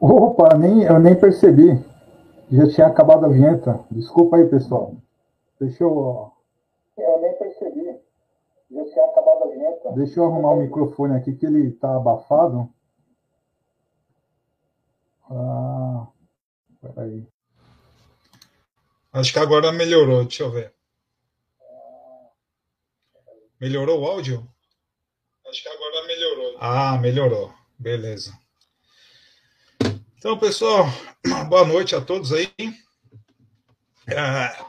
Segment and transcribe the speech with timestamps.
[0.00, 1.84] Opa, nem, eu nem percebi.
[2.50, 3.84] Já tinha acabado a vinheta.
[3.90, 4.94] Desculpa aí, pessoal.
[5.60, 6.32] Deixa eu.
[6.96, 8.00] Eu nem percebi.
[8.70, 9.92] Já tinha acabado a vinheta.
[9.92, 12.72] Deixa eu arrumar o microfone aqui que ele tá abafado.
[15.30, 16.06] Ah,
[16.80, 17.26] peraí.
[19.12, 20.22] Acho que agora melhorou.
[20.24, 20.72] Deixa eu ver.
[23.60, 24.46] Melhorou o áudio?
[25.48, 26.56] Acho que agora melhorou.
[26.60, 27.52] Ah, melhorou.
[27.78, 28.32] Beleza.
[30.18, 30.84] Então, pessoal,
[31.48, 32.52] boa noite a todos aí.
[34.08, 34.64] É,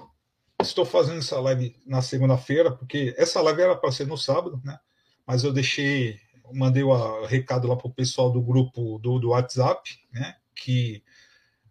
[0.61, 4.79] estou fazendo essa live na segunda-feira, porque essa live era para ser no sábado, né?
[5.25, 6.19] Mas eu deixei,
[6.53, 10.35] mandei o recado lá para o pessoal do grupo do, do WhatsApp, né?
[10.55, 11.03] Que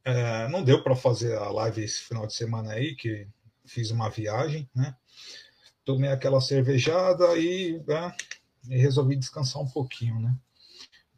[0.04, 3.28] é, não deu para fazer a live esse final de semana aí, que
[3.64, 4.92] fiz uma viagem, né?
[5.84, 8.12] Tomei aquela cervejada e, né,
[8.68, 10.34] e resolvi descansar um pouquinho, né?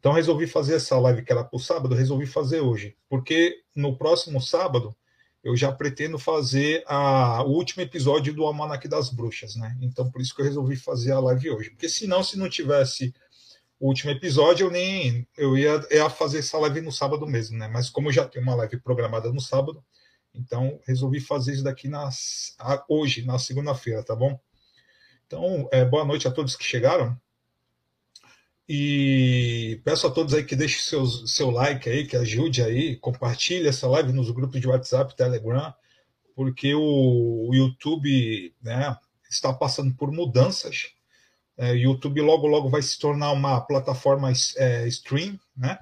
[0.01, 3.95] Então resolvi fazer essa live que era para o sábado, resolvi fazer hoje, porque no
[3.95, 4.95] próximo sábado
[5.43, 9.77] eu já pretendo fazer a, o último episódio do Almanac das Bruxas, né?
[9.79, 13.13] Então por isso que eu resolvi fazer a live hoje, porque senão se não tivesse
[13.79, 17.67] o último episódio eu nem eu ia, ia fazer essa live no sábado mesmo, né?
[17.67, 19.85] Mas como já tem uma live programada no sábado,
[20.33, 22.55] então resolvi fazer isso daqui nas,
[22.89, 24.39] hoje, na segunda-feira, tá bom?
[25.27, 27.15] Então é, boa noite a todos que chegaram.
[28.73, 33.67] E peço a todos aí que deixem seu, seu like aí, que ajude aí, compartilhe
[33.67, 35.73] essa live nos grupos de WhatsApp, Telegram,
[36.33, 38.95] porque o, o YouTube né,
[39.29, 40.93] está passando por mudanças.
[41.57, 45.77] É, o YouTube logo, logo vai se tornar uma plataforma é, stream, né?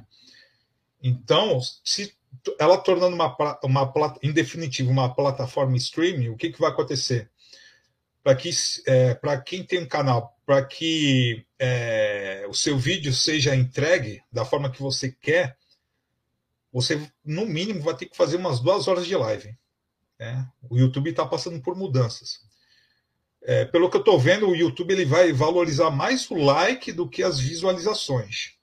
[1.00, 2.12] Então, se
[2.60, 7.30] ela tornando uma, uma em definitivo uma plataforma streaming, o que, que vai acontecer?
[8.24, 8.50] Para que,
[8.88, 14.72] é, quem tem um canal para que é, o seu vídeo seja entregue da forma
[14.72, 15.56] que você quer,
[16.74, 19.56] você, no mínimo, vai ter que fazer umas duas horas de live.
[20.18, 20.50] Né?
[20.68, 22.40] O YouTube está passando por mudanças.
[23.44, 27.08] É, pelo que eu estou vendo, o YouTube ele vai valorizar mais o like do
[27.08, 28.56] que as visualizações,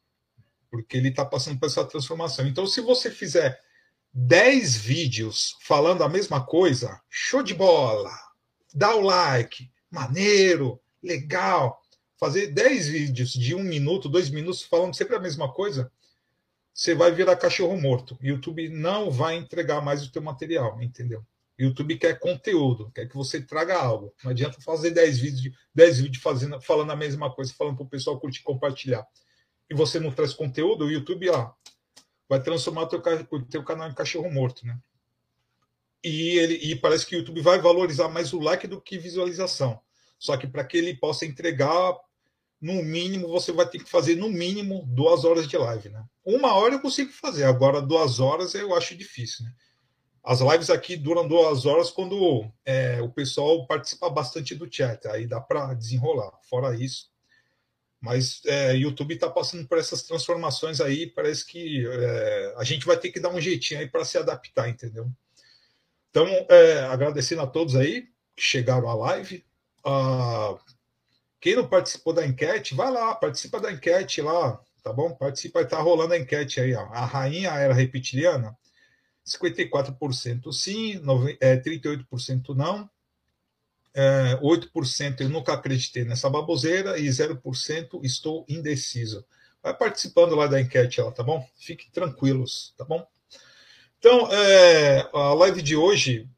[0.69, 2.49] porque ele está passando por essa transformação.
[2.49, 3.61] Então, se você fizer
[4.13, 8.11] 10 vídeos falando a mesma coisa, show de bola,
[8.75, 11.81] dá o like, maneiro, legal,
[12.19, 15.91] fazer 10 vídeos de um minuto, dois minutos, falando sempre a mesma coisa,
[16.75, 18.19] você vai virar cachorro morto.
[18.21, 21.25] YouTube não vai entregar mais o teu material, entendeu?
[21.59, 24.12] YouTube quer conteúdo, quer que você traga algo.
[24.22, 27.89] Não adianta fazer 10 vídeos, 10 vídeos fazendo, falando a mesma coisa, falando para o
[27.89, 29.06] pessoal curtir compartilhar.
[29.71, 31.53] E você não traz conteúdo, o YouTube ó,
[32.28, 33.03] vai transformar o teu,
[33.49, 34.78] teu canal em cachorro morto, né?
[36.05, 39.81] E, ele, e parece que o YouTube vai valorizar mais o like do que visualização.
[40.18, 41.95] Só que para que ele possa entregar,
[42.60, 46.04] no mínimo, você vai ter que fazer no mínimo duas horas de live, né?
[46.24, 49.53] Uma hora eu consigo fazer, agora duas horas eu acho difícil, né?
[50.24, 55.24] As lives aqui duram duas horas quando é, o pessoal participa bastante do chat, aí
[55.24, 56.33] dá para desenrolar.
[56.51, 57.09] Fora isso,
[58.01, 62.97] mas é, YouTube está passando por essas transformações aí, parece que é, a gente vai
[62.97, 65.09] ter que dar um jeitinho aí para se adaptar, entendeu?
[66.10, 69.45] Então, é, agradecendo a todos aí que chegaram à live,
[69.86, 70.59] ah,
[71.41, 75.12] quem não participou da enquete, vai lá, participa da enquete lá, tá bom?
[75.15, 76.86] Participa, está rolando a enquete aí, ó.
[76.86, 78.56] A rainha era reptiliana,
[79.24, 81.00] 54% sim,
[81.41, 82.91] 38% é, não,
[83.94, 89.24] é, 8% eu nunca acreditei nessa baboseira e 0% estou indeciso.
[89.62, 91.48] Vai participando lá da enquete, lá, tá bom?
[91.56, 93.06] Fiquem tranquilos, tá bom?
[93.98, 96.28] Então, é, a live de hoje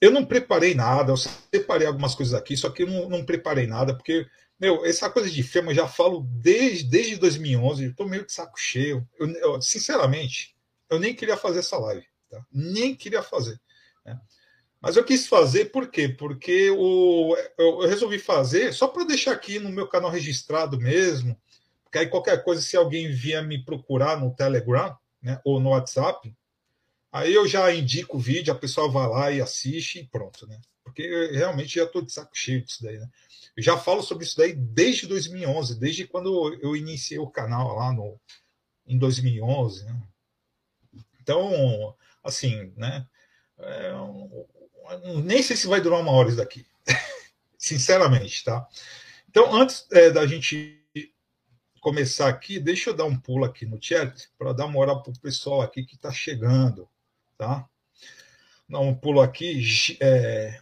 [0.00, 3.66] eu não preparei nada, eu separei algumas coisas aqui, só que eu não, não preparei
[3.66, 4.26] nada, porque,
[4.60, 8.32] meu, essa coisa de FEMA eu já falo desde, desde 2011, eu tô meio de
[8.32, 9.06] saco cheio.
[9.18, 10.56] Eu, eu, sinceramente,
[10.90, 12.44] eu nem queria fazer essa live, tá?
[12.52, 13.58] nem queria fazer.
[14.04, 14.18] Né?
[14.80, 16.08] Mas eu quis fazer por quê?
[16.08, 21.36] Porque o, eu, eu resolvi fazer só para deixar aqui no meu canal registrado mesmo,
[21.84, 26.34] porque aí qualquer coisa, se alguém vier me procurar no Telegram né, ou no WhatsApp,
[27.16, 30.60] Aí eu já indico o vídeo, a pessoa vai lá e assiste e pronto, né?
[30.84, 33.08] Porque eu realmente já estou de saco cheio disso daí, né?
[33.56, 37.90] Eu já falo sobre isso daí desde 2011, desde quando eu iniciei o canal lá
[37.90, 38.20] no,
[38.86, 40.02] em 2011, né?
[41.18, 43.08] Então, assim, né?
[43.60, 43.92] É,
[45.24, 46.66] nem sei se vai durar uma hora isso daqui,
[47.56, 48.68] sinceramente, tá?
[49.30, 50.84] Então, antes é, da gente
[51.80, 55.18] começar aqui, deixa eu dar um pulo aqui no chat para dar hora para o
[55.18, 56.86] pessoal aqui que está chegando
[57.36, 57.68] tá?
[58.68, 59.62] Dá um pulo aqui.
[60.00, 60.60] É...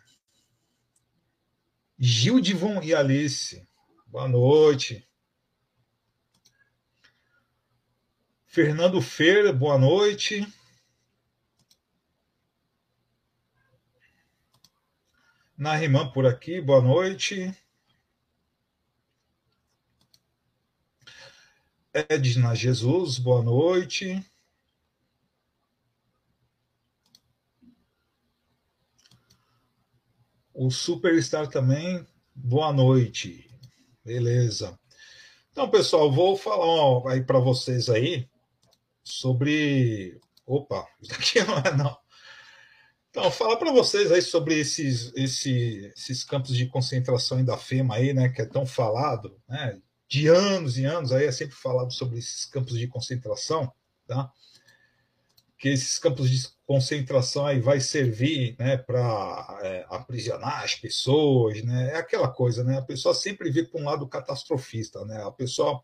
[1.99, 3.67] Gildivon e Alice.
[4.07, 5.09] Boa noite.
[8.47, 10.47] Fernando Fer, boa noite.
[15.57, 17.57] Nariman por aqui, boa noite.
[21.93, 24.25] Edna Jesus, boa noite.
[30.57, 33.51] O Superstar também, boa noite.
[34.05, 34.79] Beleza.
[35.51, 38.29] Então, pessoal, vou falar aí para vocês aí
[39.03, 40.21] sobre.
[40.47, 41.99] Opa, isso daqui não é não.
[43.11, 48.15] Então, falar para vocês aí sobre esses, esses, esses campos de concentração da FEMA aí,
[48.15, 52.21] né, que é tão falado, né, de anos e anos aí é sempre falado sobre
[52.21, 53.73] esses campos de concentração,
[54.07, 54.31] tá?
[55.59, 61.93] Que esses campos de concentração aí vai servir, né, para é, aprisionar as pessoas, né?
[61.93, 62.79] É aquela coisa, né?
[62.79, 65.23] A pessoa sempre vê para um lado catastrofista, né?
[65.23, 65.83] A pessoa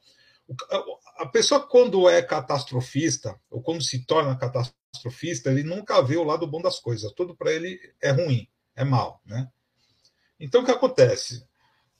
[1.18, 6.46] a pessoa quando é catastrofista ou quando se torna catastrofista, ele nunca vê o lado
[6.46, 7.12] bom das coisas.
[7.12, 9.48] Tudo para ele é ruim, é mal, né?
[10.40, 11.46] Então o que acontece?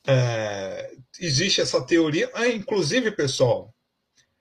[0.07, 3.73] É, existe essa teoria, ah, inclusive pessoal,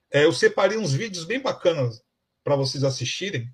[0.10, 2.02] é, eu separei uns vídeos bem bacanas
[2.44, 3.54] para vocês assistirem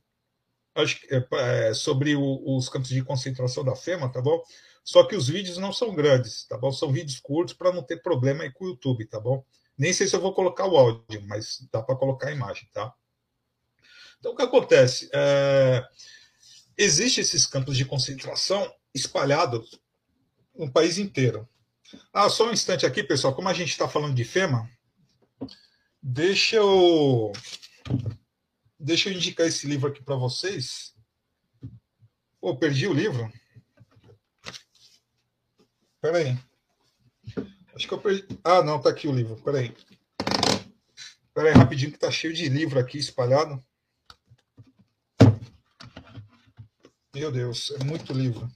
[0.75, 4.41] acho é, é, sobre o, os campos de concentração da FEMA, tá bom?
[4.83, 6.71] Só que os vídeos não são grandes, tá bom?
[6.71, 9.43] São vídeos curtos para não ter problema aí com o YouTube, tá bom?
[9.77, 12.93] Nem sei se eu vou colocar o áudio, mas dá para colocar a imagem, tá?
[14.19, 15.09] Então, o que acontece?
[15.13, 15.83] É,
[16.77, 19.79] Existem esses campos de concentração espalhados
[20.55, 21.47] no país inteiro.
[22.11, 23.33] Ah, só um instante aqui, pessoal.
[23.33, 24.69] Como a gente está falando de FEMA,
[26.01, 27.31] deixa eu
[28.79, 30.93] deixa eu indicar esse livro aqui para vocês.
[32.39, 33.31] Pô, perdi o livro.
[35.95, 36.37] Espera aí.
[37.75, 38.27] Acho que eu perdi.
[38.43, 39.35] Ah, não, tá aqui o livro.
[39.35, 39.75] Espera aí.
[41.27, 43.63] Espera aí, rapidinho, que tá cheio de livro aqui espalhado.
[47.13, 48.49] Meu Deus, é muito livro.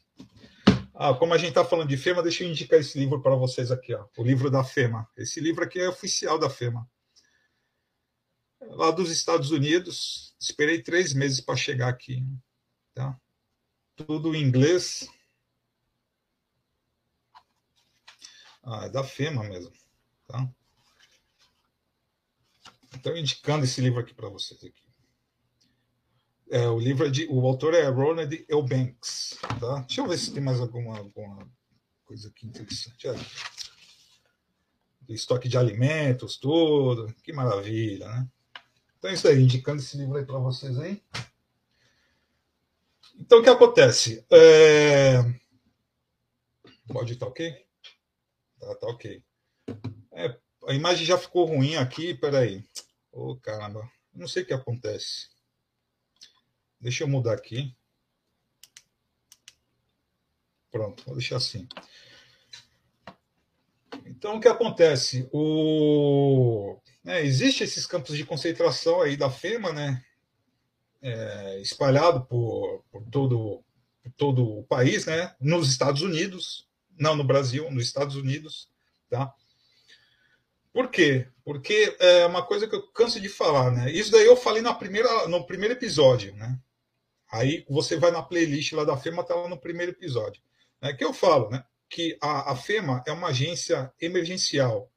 [0.93, 3.71] Ah, como a gente está falando de FEMA, deixa eu indicar esse livro para vocês
[3.71, 5.07] aqui, ó, o livro da FEMA.
[5.17, 6.85] Esse livro aqui é oficial da FEMA
[8.69, 10.35] lá dos Estados Unidos.
[10.39, 12.25] Esperei três meses para chegar aqui.
[12.93, 13.19] Tá?
[13.95, 15.07] Tudo em inglês.
[18.63, 19.73] Ah, é da FEMA mesmo.
[20.27, 20.49] Tá?
[22.95, 24.83] Então, indicando esse livro aqui para vocês aqui.
[26.51, 29.81] É, o livro é de, o autor é Ronald Eubanks, tá?
[29.81, 31.47] Deixa eu ver se tem mais alguma, alguma
[32.03, 33.07] coisa aqui interessante.
[35.01, 37.13] Do estoque de alimentos, tudo.
[37.21, 38.27] Que maravilha, né?
[38.99, 41.01] Então é isso aí, indicando esse livro aí para vocês aí.
[43.17, 44.25] Então o que acontece?
[44.29, 45.21] É...
[46.87, 47.65] Pode estar tá ok?
[48.59, 49.23] Tá, tá ok.
[50.11, 50.37] É,
[50.67, 52.63] a imagem já ficou ruim aqui, peraí.
[53.11, 55.29] Ô oh, caramba, não sei o que acontece.
[56.79, 57.73] Deixa eu mudar aqui.
[60.71, 61.67] Pronto, vou deixar assim.
[64.09, 65.29] Então, o que acontece?
[65.31, 66.79] O...
[67.05, 70.03] É, Existem esses campos de concentração aí da FEMA, né?
[71.01, 73.63] É, espalhado por, por, todo,
[74.01, 75.35] por todo o país, né?
[75.39, 78.67] Nos Estados Unidos, não no Brasil, nos Estados Unidos,
[79.09, 79.33] tá?
[80.73, 81.27] Por quê?
[81.45, 83.91] Porque é uma coisa que eu canso de falar, né?
[83.91, 86.59] Isso daí eu falei na primeira, no primeiro episódio, né?
[87.31, 90.41] Aí você vai na playlist lá da FEMA, tá lá no primeiro episódio.
[90.81, 90.93] Né?
[90.93, 91.63] Que eu falo, né?
[91.89, 94.91] Que a, a FEMA é uma agência emergencial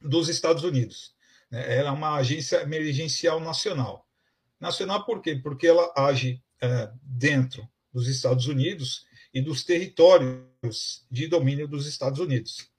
[0.00, 1.14] dos Estados Unidos.
[1.50, 1.78] Né?
[1.78, 4.06] Ela é uma agência emergencial nacional.
[4.58, 5.36] Nacional por quê?
[5.36, 12.20] Porque ela age é, dentro dos Estados Unidos e dos territórios de domínio dos Estados
[12.20, 12.70] Unidos.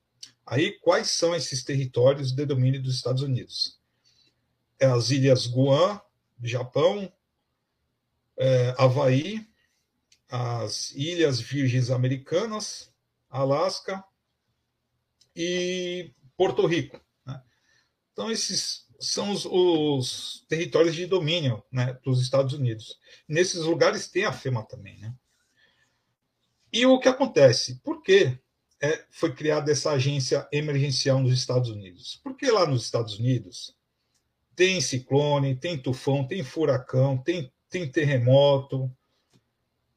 [0.45, 3.79] Aí, quais são esses territórios de domínio dos Estados Unidos?
[4.79, 6.01] É as ilhas Guam,
[6.43, 7.11] Japão,
[8.37, 9.47] é, Havaí,
[10.29, 12.90] as Ilhas Virgens Americanas,
[13.31, 14.03] Alasca
[15.35, 16.99] e Porto Rico.
[18.11, 22.99] Então, esses são os, os territórios de domínio né, dos Estados Unidos.
[23.27, 24.99] Nesses lugares tem a FEMA também.
[24.99, 25.13] Né?
[26.71, 27.81] E o que acontece?
[27.83, 28.37] Por que
[28.81, 32.19] é, foi criada essa agência emergencial nos Estados Unidos?
[32.23, 33.75] Porque lá nos Estados Unidos
[34.55, 38.91] tem ciclone, tem tufão, tem furacão, tem, tem terremoto,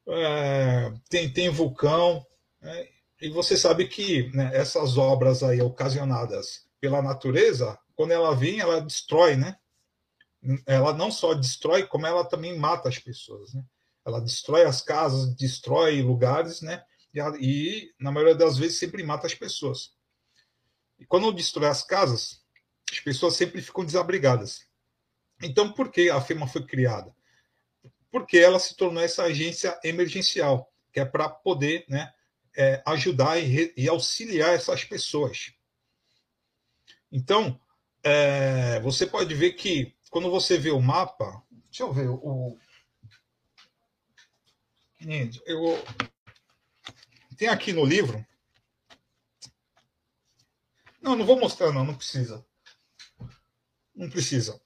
[0.09, 2.25] é, tem, tem vulcão.
[2.61, 2.88] Né?
[3.25, 8.83] E você sabe que né, essas obras aí ocasionadas pela natureza quando ela vem, ela
[8.83, 9.57] destrói, né?
[10.66, 13.64] Ela não só destrói, como ela também mata as pessoas, né?
[14.04, 16.85] Ela destrói as casas, destrói lugares, né?
[17.14, 19.95] E, e na maioria das vezes sempre mata as pessoas.
[20.99, 22.43] E quando destrói as casas,
[22.93, 24.66] as pessoas sempre ficam desabrigadas.
[25.43, 27.11] Então, por que a FEMA foi criada?
[28.11, 32.12] Porque ela se tornou essa agência emergencial, que é para poder né,
[32.57, 35.53] é, ajudar e, e, auxiliar essas pessoas.
[37.11, 37.61] Então,
[38.03, 42.59] é, você pode ver que quando você vê o mapa, deixa eu ver o.
[45.47, 45.85] Eu,
[47.37, 48.25] tem aqui no livro.
[51.01, 52.45] Não, não vou mostrar, não, não precisa.
[53.95, 54.61] Não precisa.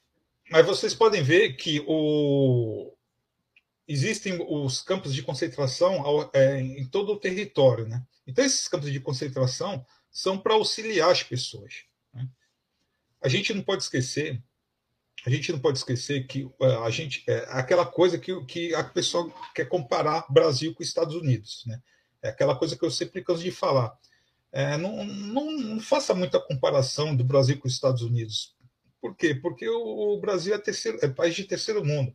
[0.51, 2.97] Mas vocês podem ver que o,
[3.89, 7.89] existem os campos de concentração é, em todo o território.
[7.89, 8.05] Né?
[8.27, 11.85] Então, esses campos de concentração são para auxiliar as pessoas.
[12.13, 12.29] Né?
[13.23, 14.43] A gente não pode esquecer,
[15.25, 18.85] a gente não pode esquecer que é, a gente é aquela coisa que, que a
[18.85, 21.65] pessoa quer comparar Brasil com Estados Unidos.
[21.67, 21.81] Né?
[22.23, 23.97] É aquela coisa que eu sempre canso de falar.
[24.53, 28.55] É, não, não, não, faça muita comparação do Brasil com os Estados Unidos.
[29.01, 29.35] Por quê?
[29.35, 32.15] Porque o, o Brasil é, terceiro, é país de terceiro mundo.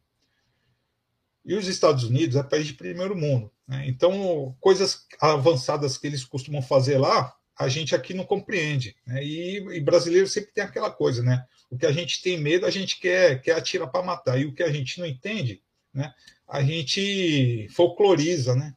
[1.45, 3.51] E os Estados Unidos é país de primeiro mundo.
[3.67, 3.85] Né?
[3.87, 8.95] Então, coisas avançadas que eles costumam fazer lá, a gente aqui não compreende.
[9.05, 9.23] Né?
[9.23, 11.45] E, e, brasileiro sempre tem aquela coisa, né?
[11.69, 14.39] O que a gente tem medo, a gente quer, quer atirar para matar.
[14.39, 15.61] E o que a gente não entende,
[15.93, 16.13] né?
[16.47, 18.73] a gente folcloriza, né?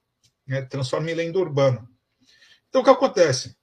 [0.46, 0.62] né?
[0.62, 1.88] transforma em lenda urbana.
[2.68, 3.56] Então, o que acontece?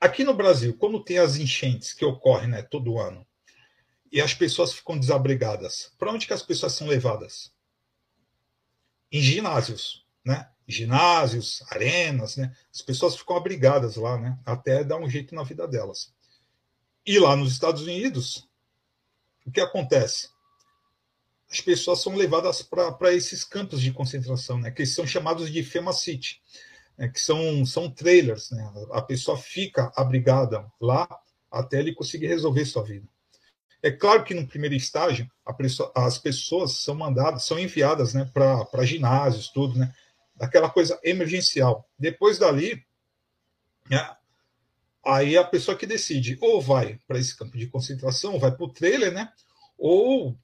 [0.00, 3.26] Aqui no Brasil, quando tem as enchentes que ocorrem né, todo ano,
[4.10, 7.52] e as pessoas ficam desabrigadas, para onde que as pessoas são levadas?
[9.10, 10.48] Em ginásios, né?
[10.66, 12.54] Ginásios, arenas, né?
[12.72, 14.38] As pessoas ficam abrigadas lá, né?
[14.44, 16.12] Até dar um jeito na vida delas.
[17.06, 18.46] E lá nos Estados Unidos,
[19.46, 20.28] o que acontece?
[21.50, 24.70] As pessoas são levadas para esses campos de concentração, né?
[24.70, 26.42] Que são chamados de FEMA City,
[26.98, 27.08] né?
[27.08, 28.70] que são, são trailers, né?
[28.92, 31.08] A pessoa fica abrigada lá
[31.50, 33.08] até ele conseguir resolver sua vida.
[33.82, 38.84] É claro que no primeiro estágio pessoa, as pessoas são mandadas, são enviadas né, para
[38.84, 39.92] ginásios, tudo, né?
[40.40, 41.88] Aquela coisa emergencial.
[41.98, 42.84] Depois dali,
[43.90, 44.16] né,
[45.04, 48.72] aí a pessoa que decide ou vai para esse campo de concentração, vai para o
[48.72, 49.32] trailer, né?
[49.76, 50.36] Ou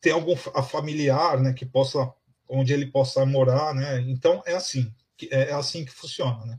[0.00, 2.12] tem algum familiar, né, que possa,
[2.48, 4.00] onde ele possa morar, né?
[4.00, 4.92] Então é assim,
[5.30, 6.58] é assim que funciona, né?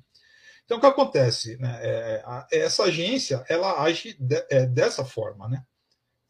[0.65, 1.79] Então o que acontece, né?
[1.82, 5.63] É, essa agência ela age de, é, dessa forma, né?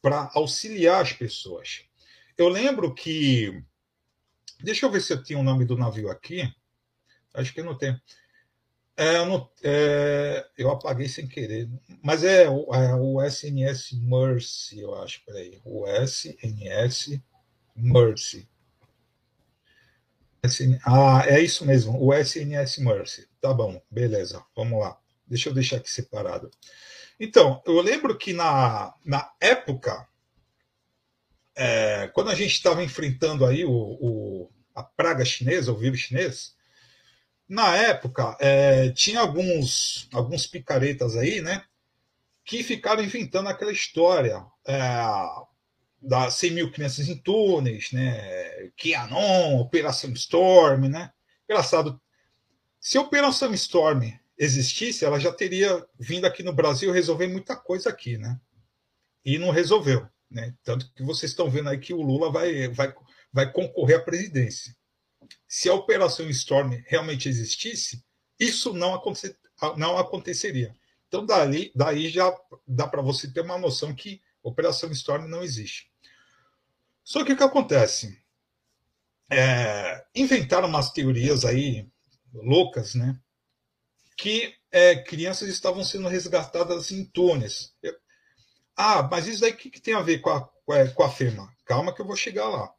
[0.04, 1.86] Para auxiliar as pessoas.
[2.38, 3.64] Eu lembro que.
[4.62, 6.54] Deixa eu ver se eu tinha o nome do navio aqui.
[7.34, 7.98] Acho que não tem.
[8.98, 11.70] É, eu, não, é, eu, apaguei sem querer.
[12.04, 15.24] Mas é, é, o SNS Mercy, eu acho.
[15.26, 15.62] Peraí.
[15.64, 17.22] O SNS
[17.74, 18.48] Mercy.
[20.46, 21.98] SN, ah, é isso mesmo.
[21.98, 23.30] O SNS Mercy.
[23.40, 24.44] Tá bom, beleza.
[24.54, 25.00] Vamos lá.
[25.26, 26.52] Deixa eu deixar aqui separado.
[27.20, 30.08] Então, eu lembro que na, na época,
[31.56, 36.56] é, quando a gente estava enfrentando aí o, o, a praga chinesa, o vírus chinês,
[37.48, 41.64] na época é, tinha alguns, alguns picaretas aí, né,
[42.44, 44.80] que ficaram inventando aquela história é,
[46.02, 51.12] das 100 mil crianças em túneis, né, QAnon, Operação Storm, né,
[51.48, 52.02] engraçado,
[52.80, 58.18] se Operação Storm existisse, ela já teria vindo aqui no Brasil resolver muita coisa aqui,
[58.18, 58.40] né?
[59.24, 60.56] E não resolveu, né?
[60.64, 62.94] Tanto que vocês estão vendo aí que o Lula vai, vai,
[63.32, 64.76] vai concorrer à presidência.
[65.48, 68.04] Se a Operação Storm realmente existisse,
[68.40, 69.36] isso não, aconte,
[69.78, 70.76] não aconteceria.
[71.08, 72.36] Então, daí, daí já
[72.68, 75.90] dá para você ter uma noção que Operação Storm não existe.
[77.04, 78.22] Só que o que acontece?
[79.30, 81.88] É, inventaram umas teorias aí
[82.34, 83.20] loucas, né?
[84.18, 87.74] Que é, crianças estavam sendo resgatadas em túneis.
[88.76, 90.50] Ah, mas isso daí o que, que, tem a ver com a,
[90.96, 91.52] com a FEMA?
[91.66, 92.74] Calma que eu vou chegar lá.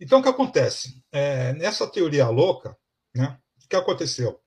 [0.00, 1.02] Então, o que acontece?
[1.10, 2.76] É, nessa teoria louca,
[3.14, 4.40] né, o que aconteceu?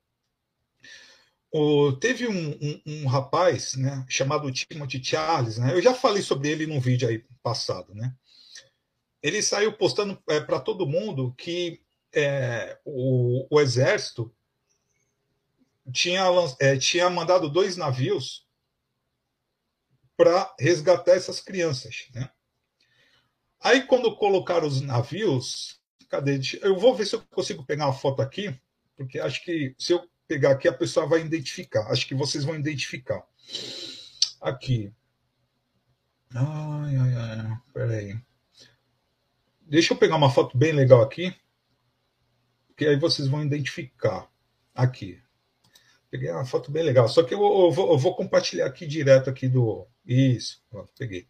[1.54, 6.50] O, teve um, um, um, rapaz né, chamado Timothy Charles, né, eu já falei sobre
[6.50, 7.94] ele num vídeo aí passado.
[7.94, 8.14] Né,
[9.22, 11.82] ele saiu postando é, para todo mundo que
[12.14, 14.34] é, o, o exército
[15.92, 16.24] tinha,
[16.60, 18.46] é, tinha mandado dois navios
[20.18, 22.08] para resgatar essas crianças.
[22.14, 22.30] Né?
[23.60, 26.40] Aí, quando colocaram os navios, cadê?
[26.62, 28.60] Eu vou ver se eu consigo pegar uma foto aqui,
[28.96, 31.92] porque acho que se eu pegar aqui, a pessoa vai identificar.
[31.92, 33.26] Acho que vocês vão identificar.
[34.42, 34.94] Aqui.
[36.34, 37.58] Ai, ai, ai.
[37.74, 38.22] Peraí.
[39.62, 41.36] Deixa eu pegar uma foto bem legal aqui,
[42.78, 44.30] que aí vocês vão identificar.
[44.74, 45.22] Aqui.
[46.12, 47.08] Peguei uma foto bem legal.
[47.08, 49.88] Só que eu, eu, vou, eu vou, compartilhar aqui direto aqui do.
[50.06, 51.26] Isso, pronto, peguei.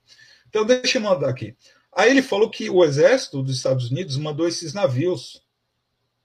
[0.49, 1.55] Então, deixa eu mandar aqui.
[1.93, 5.45] Aí ele falou que o exército dos Estados Unidos mandou esses navios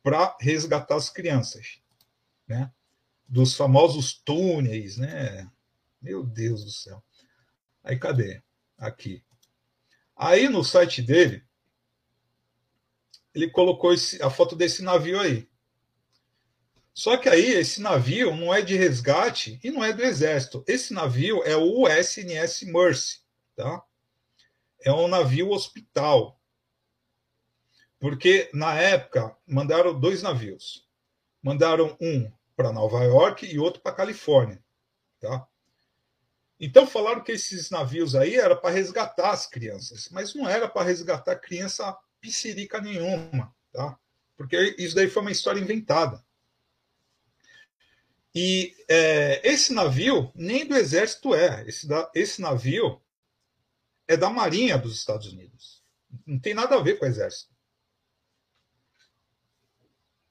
[0.02, 1.80] para resgatar as crianças,
[2.48, 2.72] né?
[3.28, 5.50] Dos famosos túneis, né?
[6.00, 7.02] Meu Deus do céu.
[7.84, 8.40] Aí cadê?
[8.78, 9.22] Aqui.
[10.16, 11.44] Aí no site dele,
[13.34, 15.46] ele colocou esse, a foto desse navio aí.
[16.96, 20.64] Só que aí esse navio não é de resgate e não é do exército.
[20.66, 23.20] Esse navio é o USNS Mercy,
[23.54, 23.84] tá?
[24.80, 26.40] É um navio hospital.
[28.00, 30.88] Porque na época mandaram dois navios.
[31.42, 34.64] Mandaram um para Nova York e outro para Califórnia,
[35.20, 35.46] tá?
[36.58, 40.86] Então falaram que esses navios aí era para resgatar as crianças, mas não era para
[40.86, 43.98] resgatar criança piscirica nenhuma, tá?
[44.34, 46.24] Porque isso daí foi uma história inventada.
[48.38, 51.66] E é, esse navio nem do exército é.
[51.66, 53.00] Esse, da, esse navio
[54.06, 55.82] é da Marinha dos Estados Unidos.
[56.26, 57.50] Não tem nada a ver com o exército.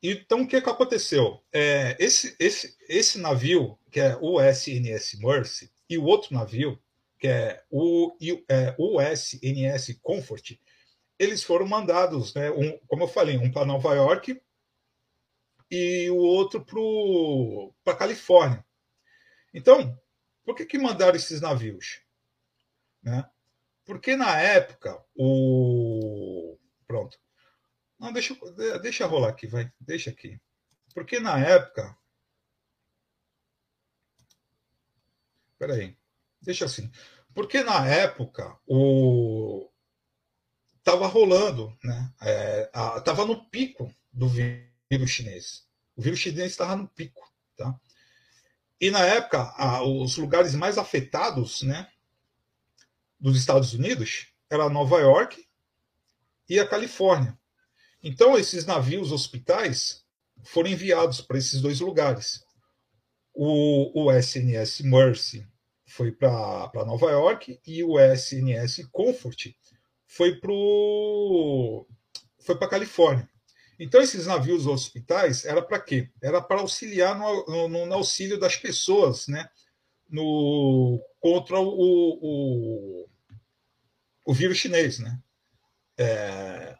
[0.03, 1.43] Então, o que, que aconteceu?
[1.51, 6.79] É, esse, esse, esse navio, que é o USNS Mercy, e o outro navio,
[7.17, 8.15] que é o
[8.47, 10.59] é, USNS Comfort,
[11.17, 14.39] eles foram mandados, né, um, como eu falei, um para Nova York
[15.69, 16.63] e o outro
[17.83, 18.65] para Califórnia.
[19.53, 19.97] Então,
[20.43, 22.01] por que, que mandaram esses navios?
[23.01, 23.27] Né?
[23.83, 26.57] Porque na época, o.
[26.87, 27.17] Pronto.
[27.99, 28.35] Não, deixa,
[28.81, 29.71] deixa rolar aqui, vai.
[29.79, 30.39] Deixa aqui.
[30.93, 31.97] Porque na época.
[35.57, 35.97] Peraí.
[36.41, 36.91] Deixa assim.
[37.33, 39.69] Porque na época, o
[40.77, 42.13] estava rolando, né?
[42.21, 42.69] É,
[43.25, 44.74] no pico do vírus
[45.07, 45.65] chinês.
[45.95, 47.21] O vírus chinês estava no pico,
[47.55, 47.79] tá?
[48.79, 51.89] E na época, a, os lugares mais afetados, né,
[53.19, 55.43] dos Estados Unidos era Nova York
[56.49, 57.37] e a Califórnia.
[58.03, 60.05] Então esses navios hospitais
[60.43, 62.43] foram enviados para esses dois lugares.
[63.33, 65.47] O, o SNS Mercy
[65.87, 69.47] foi para Nova York e o SNS Comfort
[70.05, 70.51] foi para
[72.45, 73.27] foi para Califórnia.
[73.79, 76.09] Então esses navios hospitais era para quê?
[76.21, 79.49] Era para auxiliar no, no, no, auxílio das pessoas, né?
[80.09, 83.09] No contra o, o,
[84.25, 85.19] o vírus chinês, né?
[85.97, 86.75] É,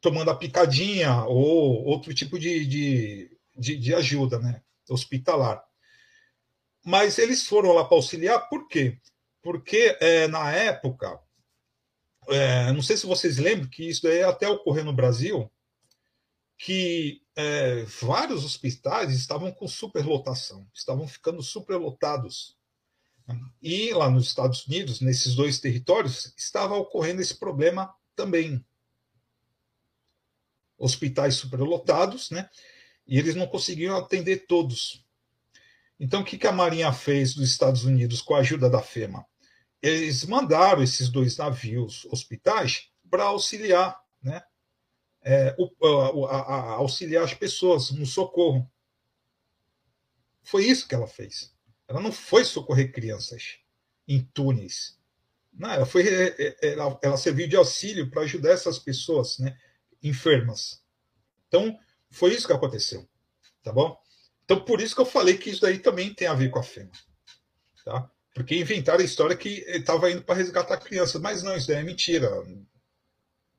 [0.00, 4.62] tomando a picadinha ou outro tipo de, de, de, de ajuda, né?
[4.88, 5.62] Hospitalar.
[6.84, 8.98] Mas eles foram lá para auxiliar, por quê?
[9.42, 11.20] Porque é, na época
[12.28, 15.50] é, não sei se vocês lembram que isso daí até ocorreu no Brasil,
[16.62, 22.58] que é, vários hospitais estavam com superlotação, estavam ficando superlotados.
[23.62, 28.62] E lá nos Estados Unidos, nesses dois territórios, estava ocorrendo esse problema também.
[30.76, 32.50] Hospitais superlotados, né?
[33.06, 35.06] E eles não conseguiam atender todos.
[35.98, 39.24] Então, o que a Marinha fez dos Estados Unidos com a ajuda da FEMA?
[39.82, 44.42] eles mandaram esses dois navios hospitais para auxiliar, né?
[45.22, 48.70] É, o, a, a, auxiliar as pessoas no socorro.
[50.42, 51.54] Foi isso que ela fez.
[51.86, 53.58] Ela não foi socorrer crianças
[54.08, 54.98] em túneis.
[55.52, 59.56] Não, ela, foi, é, é, ela, ela serviu de auxílio para ajudar essas pessoas né,
[60.02, 60.82] enfermas.
[61.48, 61.78] Então,
[62.10, 63.08] foi isso que aconteceu.
[63.62, 64.00] Tá bom?
[64.44, 66.62] Então, por isso que eu falei que isso daí também tem a ver com a
[66.62, 66.90] FEMA.
[67.84, 68.10] Tá?
[68.34, 71.82] Porque inventaram a história que estava indo para resgatar crianças, mas não, isso daí é
[71.82, 72.28] mentira.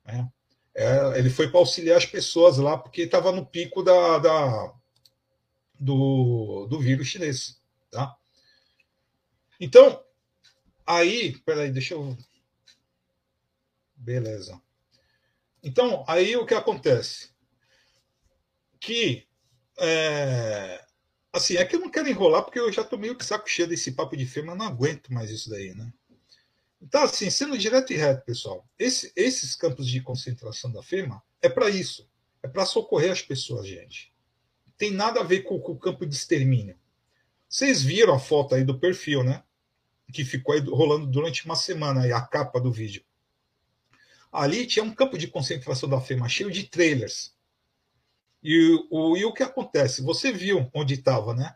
[0.06, 0.26] É.
[0.74, 4.74] É, ele foi para auxiliar as pessoas lá, porque estava no pico da, da,
[5.78, 7.60] do, do vírus chinês.
[7.90, 8.16] Tá?
[9.60, 10.02] Então,
[10.86, 12.16] aí, peraí, deixa eu.
[13.94, 14.60] Beleza.
[15.62, 17.30] Então, aí o que acontece?
[18.80, 19.26] Que
[19.78, 20.82] é,
[21.32, 23.66] Assim, é que eu não quero enrolar, porque eu já tô meio que saco cheio
[23.66, 25.90] desse papo de fêmea, não aguento mais isso daí, né?
[26.82, 31.48] Então, assim, sendo direto e reto, pessoal, esse, esses campos de concentração da FEMA é
[31.48, 32.10] para isso.
[32.42, 34.12] É para socorrer as pessoas, gente.
[34.76, 36.76] Tem nada a ver com, com, o campo de extermínio.
[37.48, 39.44] Vocês viram a foto aí do perfil, né?
[40.12, 43.04] Que ficou aí rolando durante uma semana aí, a capa do vídeo.
[44.32, 47.32] Ali tinha um campo de concentração da FEMA cheio de trailers.
[48.42, 50.02] E o, e o que acontece?
[50.02, 51.54] Você viu onde estava, né?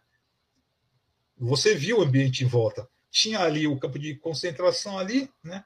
[1.36, 2.88] Você viu o ambiente em volta.
[3.16, 5.64] Tinha ali o campo de concentração ali, né?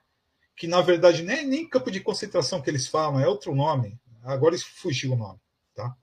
[0.57, 3.99] Que na verdade nem, nem campo de concentração que eles falam, é outro nome.
[4.23, 5.41] Agora fugiu o nome,
[5.75, 5.97] tá?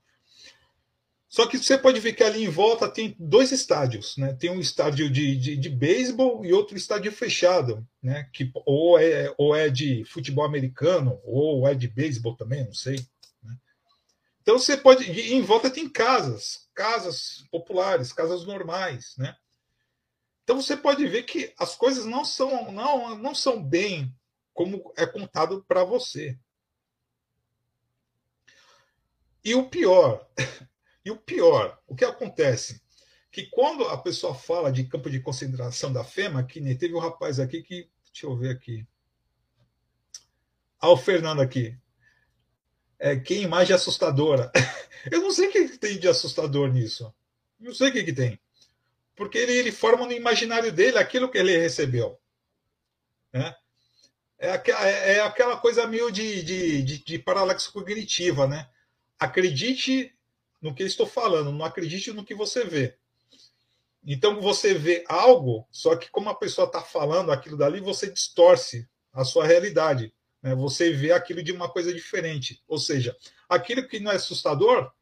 [1.26, 4.34] Só que você pode ver que ali em volta tem dois estádios, né?
[4.34, 8.28] Tem um estádio de, de, de beisebol e outro estádio fechado, né?
[8.30, 12.96] Que ou é, ou é de futebol americano ou é de beisebol também, não sei.
[13.42, 13.56] Né?
[14.42, 19.34] Então você pode e em volta tem casas, casas populares, casas normais, né?
[20.48, 24.10] Então você pode ver que as coisas não são não não são bem
[24.54, 26.38] como é contado para você.
[29.44, 30.26] E o pior
[31.04, 32.80] e o pior, o que acontece?
[33.30, 36.98] Que quando a pessoa fala de campo de concentração da FEMA, que nem teve um
[36.98, 37.90] rapaz aqui que.
[38.10, 38.86] Deixa eu ver aqui.
[40.80, 41.78] Ah, o Fernando aqui.
[42.98, 44.50] É, que imagem assustadora.
[45.12, 47.14] Eu não sei o que tem de assustador nisso.
[47.60, 48.40] Não sei o que, que tem.
[49.18, 52.16] Porque ele, ele forma no imaginário dele aquilo que ele recebeu.
[53.32, 53.54] Né?
[54.38, 58.70] É, é, é aquela coisa meio de, de, de, de paralaxe cognitiva, né?
[59.18, 60.14] Acredite
[60.62, 62.96] no que estou falando, não acredite no que você vê.
[64.06, 68.88] Então você vê algo, só que como a pessoa está falando aquilo dali, você distorce
[69.12, 70.14] a sua realidade.
[70.40, 70.54] Né?
[70.54, 72.62] Você vê aquilo de uma coisa diferente.
[72.68, 73.16] Ou seja,
[73.48, 74.92] aquilo que não é assustador,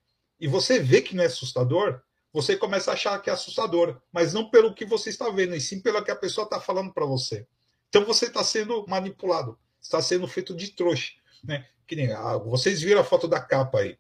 [0.41, 2.01] e você vê que não é assustador,
[2.37, 5.61] você começa a achar que é assustador, mas não pelo que você está vendo, e
[5.61, 7.47] sim pelo que a pessoa está falando para você.
[7.89, 11.13] Então você está sendo manipulado, está sendo feito de trouxa.
[11.43, 11.67] Né?
[11.87, 13.99] Que nem, ah, vocês viram a foto da capa aí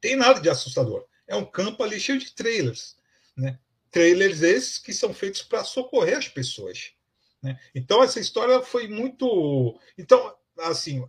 [0.00, 1.04] tem nada de assustador.
[1.28, 2.96] É um campo ali cheio de trailers.
[3.36, 3.58] Né?
[3.90, 6.92] Trailers esses que são feitos para socorrer as pessoas.
[7.42, 7.58] Né?
[7.74, 9.78] Então, essa história foi muito.
[9.96, 11.06] Então, assim,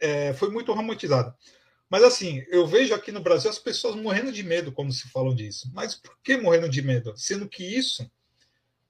[0.00, 1.36] é, foi muito romantizada.
[1.88, 5.34] Mas, assim, eu vejo aqui no Brasil as pessoas morrendo de medo quando se falam
[5.34, 5.70] disso.
[5.72, 7.16] Mas por que morrendo de medo?
[7.16, 8.10] Sendo que isso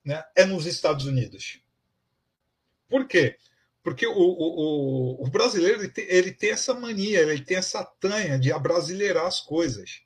[0.04, 1.61] né, é nos Estados Unidos.
[2.88, 3.37] Por quê?
[3.82, 8.38] Porque o, o, o brasileiro ele tem, ele tem, essa mania, ele tem essa tanha
[8.38, 10.02] de abrasileirar as coisas.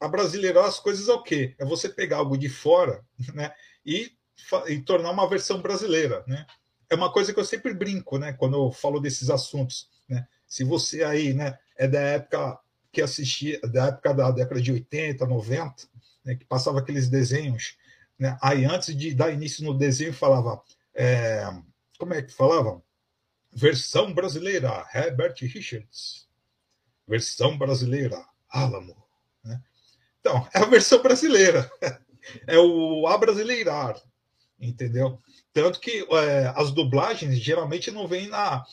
[0.00, 1.54] Abrasileirar as coisas é o quê?
[1.58, 3.54] É você pegar algo de fora né,
[3.86, 4.12] e,
[4.66, 6.24] e tornar uma versão brasileira.
[6.26, 6.44] Né?
[6.90, 9.88] É uma coisa que eu sempre brinco né, quando eu falo desses assuntos.
[10.08, 10.26] Né?
[10.46, 12.58] Se você aí né, é da época
[12.92, 15.74] que assistia, da época da década de 80, 90,
[16.24, 17.76] né, que passava aqueles desenhos.
[18.18, 18.36] Né?
[18.42, 20.62] Aí antes de dar início no desenho, falava.
[20.94, 21.44] É,
[21.98, 22.82] como é que falavam?
[23.52, 26.28] Versão brasileira, Herbert Richards.
[27.06, 28.96] Versão brasileira, Alamo.
[29.44, 29.60] Né?
[30.20, 31.70] Então, é a versão brasileira.
[32.46, 34.00] É o abrasileirar.
[34.60, 35.20] Entendeu?
[35.52, 38.64] Tanto que é, as dublagens geralmente não vêm na.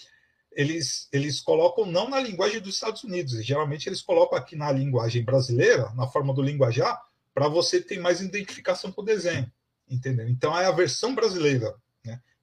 [0.52, 5.24] Eles, eles colocam não na linguagem dos Estados Unidos, geralmente eles colocam aqui na linguagem
[5.24, 7.00] brasileira, na forma do linguajar,
[7.34, 9.50] para você ter mais identificação com o desenho.
[9.90, 10.28] Entendeu?
[10.28, 11.76] Então é a versão brasileira.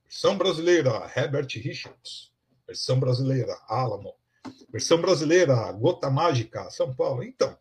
[0.06, 2.30] Versão brasileira, Herbert Richards.
[2.66, 4.14] Versão brasileira, Alamo.
[4.70, 7.22] Versão brasileira, Gota Mágica, São Paulo.
[7.24, 7.56] Então,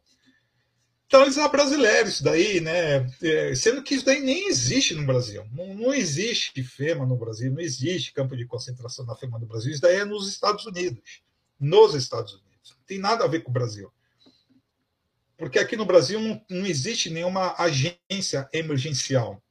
[1.08, 3.08] então eles brasileiros isso daí, né?
[3.22, 5.46] É, sendo que isso daí nem existe no Brasil.
[5.52, 9.72] Não, não, existe FEMA no Brasil, não existe campo de concentração da FEMA no Brasil.
[9.72, 11.22] Isso daí é nos Estados Unidos.
[11.60, 12.72] Nos Estados Unidos.
[12.72, 13.92] Não tem nada a ver com o Brasil.
[15.38, 19.42] Porque aqui no Brasil não, não existe nenhuma agência emergencial.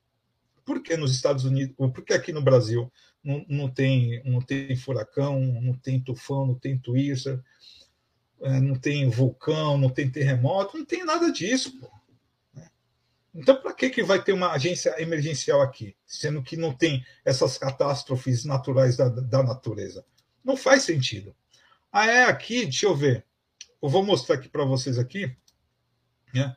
[0.65, 2.91] Por que nos Estados Unidos, por que aqui no Brasil
[3.23, 7.41] não, não, tem, não tem furacão, não tem tufão, não tem twister,
[8.61, 11.91] não tem vulcão, não tem terremoto, não tem nada disso, pô.
[13.35, 17.59] Então, para que, que vai ter uma agência emergencial aqui, sendo que não tem essas
[17.59, 20.07] catástrofes naturais da, da natureza?
[20.45, 21.35] Não faz sentido.
[21.91, 23.25] Ah, é aqui, deixa eu ver.
[23.83, 25.37] Eu vou mostrar aqui para vocês aqui,
[26.33, 26.57] né,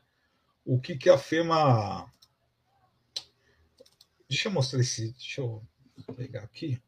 [0.64, 2.08] o que, que a FEMA
[4.28, 5.12] Deixa eu mostrar esse.
[5.12, 5.66] Deixa eu
[6.14, 6.80] pegar aqui.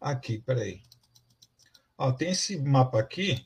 [0.00, 0.80] Aqui, peraí.
[1.96, 3.36] Ó, tem esse mapa aqui,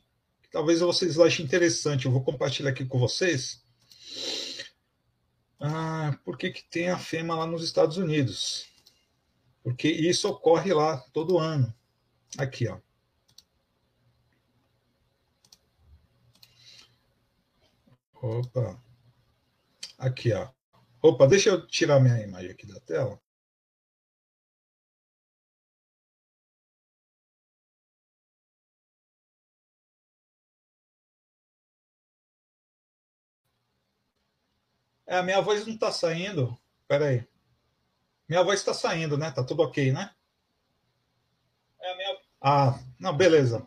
[0.43, 2.07] que talvez vocês achem interessante.
[2.07, 3.63] Eu vou compartilhar aqui com vocês.
[5.61, 8.69] Ah, por que, que tem a FEMA lá nos Estados Unidos?
[9.63, 11.75] Porque isso ocorre lá todo ano.
[12.39, 12.79] Aqui, ó.
[18.15, 18.83] Opa.
[19.99, 20.49] Aqui, ó.
[21.03, 23.21] Opa, deixa eu tirar minha imagem aqui da tela.
[35.09, 36.57] É, a minha voz não está saindo.
[36.83, 37.27] Espera aí.
[38.29, 39.31] Minha voz está saindo, né?
[39.31, 40.15] Tá tudo ok, né?
[41.81, 42.21] É, minha...
[42.43, 43.65] Ah, não, beleza.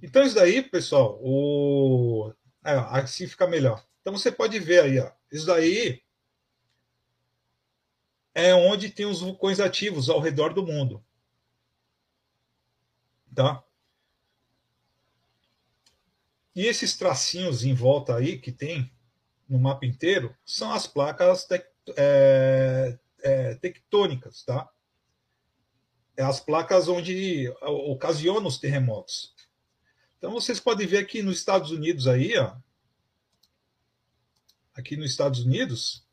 [0.00, 2.32] Então, isso daí, pessoal, o...
[2.64, 3.84] É, assim fica melhor.
[4.00, 5.10] Então, você pode ver aí, ó.
[5.30, 6.00] Isso daí
[8.32, 11.04] é onde tem os vulcões ativos ao redor do mundo.
[13.34, 13.64] Tá?
[16.54, 18.95] E esses tracinhos em volta aí que tem
[19.48, 24.68] no mapa inteiro são as placas tec, é, é, tectônicas, tá?
[26.16, 29.34] É as placas onde ocasionam os terremotos.
[30.18, 32.56] Então vocês podem ver aqui nos Estados Unidos aí, ó,
[34.74, 36.06] aqui nos Estados Unidos,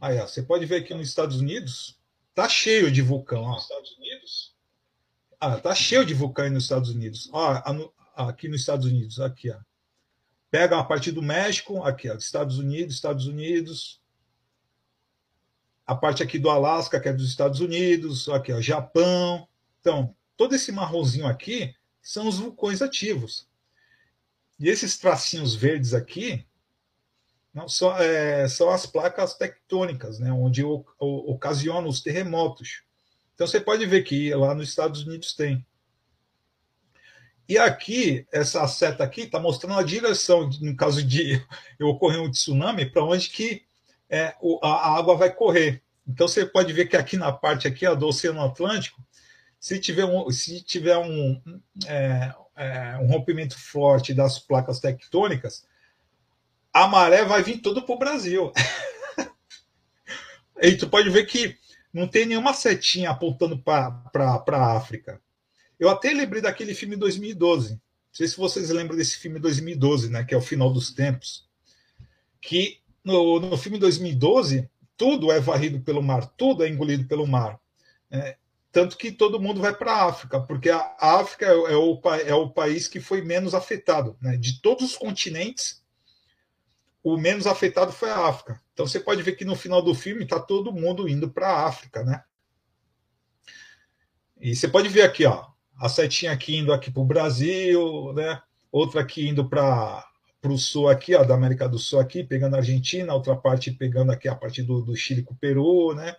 [0.00, 1.98] aí ó, você pode ver aqui nos Estados Unidos,
[2.34, 3.58] tá cheio de vulcão, ó.
[3.58, 4.54] Estados Unidos?
[5.40, 7.28] Ah, tá cheio de vulcão nos Estados Unidos.
[7.32, 7.62] Ó,
[8.16, 9.58] aqui nos Estados Unidos, aqui, ó.
[10.50, 14.00] Pega a partir do México, aqui, Estados Unidos, Estados Unidos.
[15.86, 19.48] A parte aqui do Alasca, que é dos Estados Unidos, aqui, ó, Japão.
[19.80, 23.48] Então, todo esse marronzinho aqui são os vulcões ativos.
[24.58, 26.46] E esses tracinhos verdes aqui
[27.52, 32.82] não, são, é, são as placas tectônicas, né, onde o, o, ocasionam os terremotos.
[33.34, 35.64] Então você pode ver que lá nos Estados Unidos tem.
[37.48, 41.40] E aqui, essa seta aqui está mostrando a direção, no caso de
[41.80, 43.62] ocorrer um tsunami, para onde que
[44.10, 45.82] é, a água vai correr.
[46.06, 49.02] Então você pode ver que aqui na parte aqui ó, do Oceano Atlântico,
[49.58, 51.40] se tiver um, se tiver um,
[51.86, 55.64] é, é, um rompimento forte das placas tectônicas,
[56.72, 58.52] a maré vai vir todo para o Brasil.
[60.60, 61.56] e tu pode ver que
[61.92, 65.20] não tem nenhuma setinha apontando para a África.
[65.78, 67.72] Eu até lembrei daquele filme 2012.
[67.72, 67.80] Não
[68.12, 71.46] sei se vocês lembram desse filme 2012, né, que é o final dos tempos.
[72.40, 77.60] Que no, no filme 2012, tudo é varrido pelo mar, tudo é engolido pelo mar.
[78.10, 78.36] É,
[78.72, 82.34] tanto que todo mundo vai para a África, porque a África é, é, o, é
[82.34, 84.16] o país que foi menos afetado.
[84.20, 84.36] Né?
[84.36, 85.82] De todos os continentes,
[87.02, 88.60] o menos afetado foi a África.
[88.72, 91.66] Então você pode ver que no final do filme está todo mundo indo para a
[91.66, 92.22] África, né?
[94.38, 95.46] E você pode ver aqui, ó,
[95.78, 98.40] a setinha aqui indo aqui para o Brasil, né?
[98.72, 100.04] Outra aqui indo para
[100.44, 104.12] o sul aqui, ó, da América do Sul aqui, pegando a Argentina, outra parte pegando
[104.12, 106.14] aqui a parte do, do Chile com o Peru, né?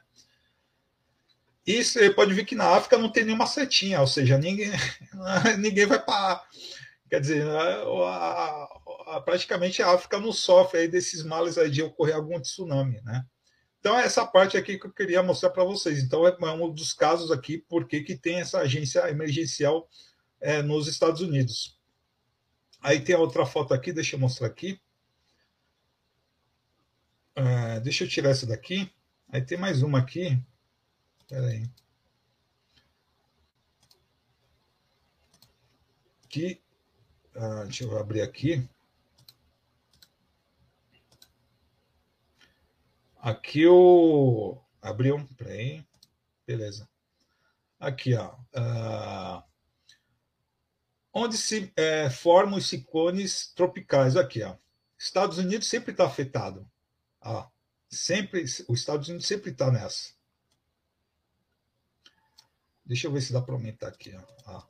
[1.65, 4.71] E você pode ver que na África não tem nenhuma setinha, ou seja, ninguém,
[5.59, 6.41] ninguém vai para.
[7.09, 8.67] Quer dizer, a,
[9.07, 13.25] a, praticamente a África não sofre aí desses males aí de ocorrer algum tsunami, né?
[13.79, 16.03] Então, é essa parte aqui que eu queria mostrar para vocês.
[16.03, 19.87] Então, é um dos casos aqui, porque que tem essa agência emergencial
[20.41, 21.79] é, nos Estados Unidos.
[22.81, 24.79] Aí tem a outra foto aqui, deixa eu mostrar aqui.
[27.35, 28.91] É, deixa eu tirar essa daqui.
[29.29, 30.41] Aí tem mais uma aqui.
[31.19, 31.69] Espera aí.
[36.29, 36.61] Que,
[37.35, 38.67] ah, deixa eu abrir aqui.
[43.27, 44.57] Aqui o.
[44.81, 45.27] Abriu?
[45.35, 45.85] Peraí.
[46.45, 46.87] Beleza.
[47.77, 48.33] Aqui, ó.
[48.55, 49.43] Uh,
[51.11, 54.15] onde se é, formam os ciclones tropicais.
[54.15, 54.55] Aqui, ó.
[54.97, 56.71] Estados Unidos sempre está afetado.
[57.19, 57.45] Ó,
[57.89, 60.13] sempre, os Estados Unidos sempre está nessa.
[62.85, 64.15] Deixa eu ver se dá para aumentar aqui.
[64.45, 64.63] Ó.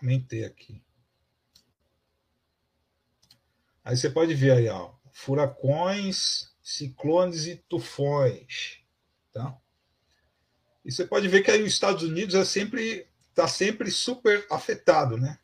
[0.00, 0.82] Aumentei aqui.
[3.84, 8.80] Aí você pode ver aí, ó, furacões, ciclones e tufões.
[9.32, 9.56] Tá?
[10.84, 15.16] E você pode ver que aí os Estados Unidos é sempre está sempre super afetado,
[15.16, 15.38] né?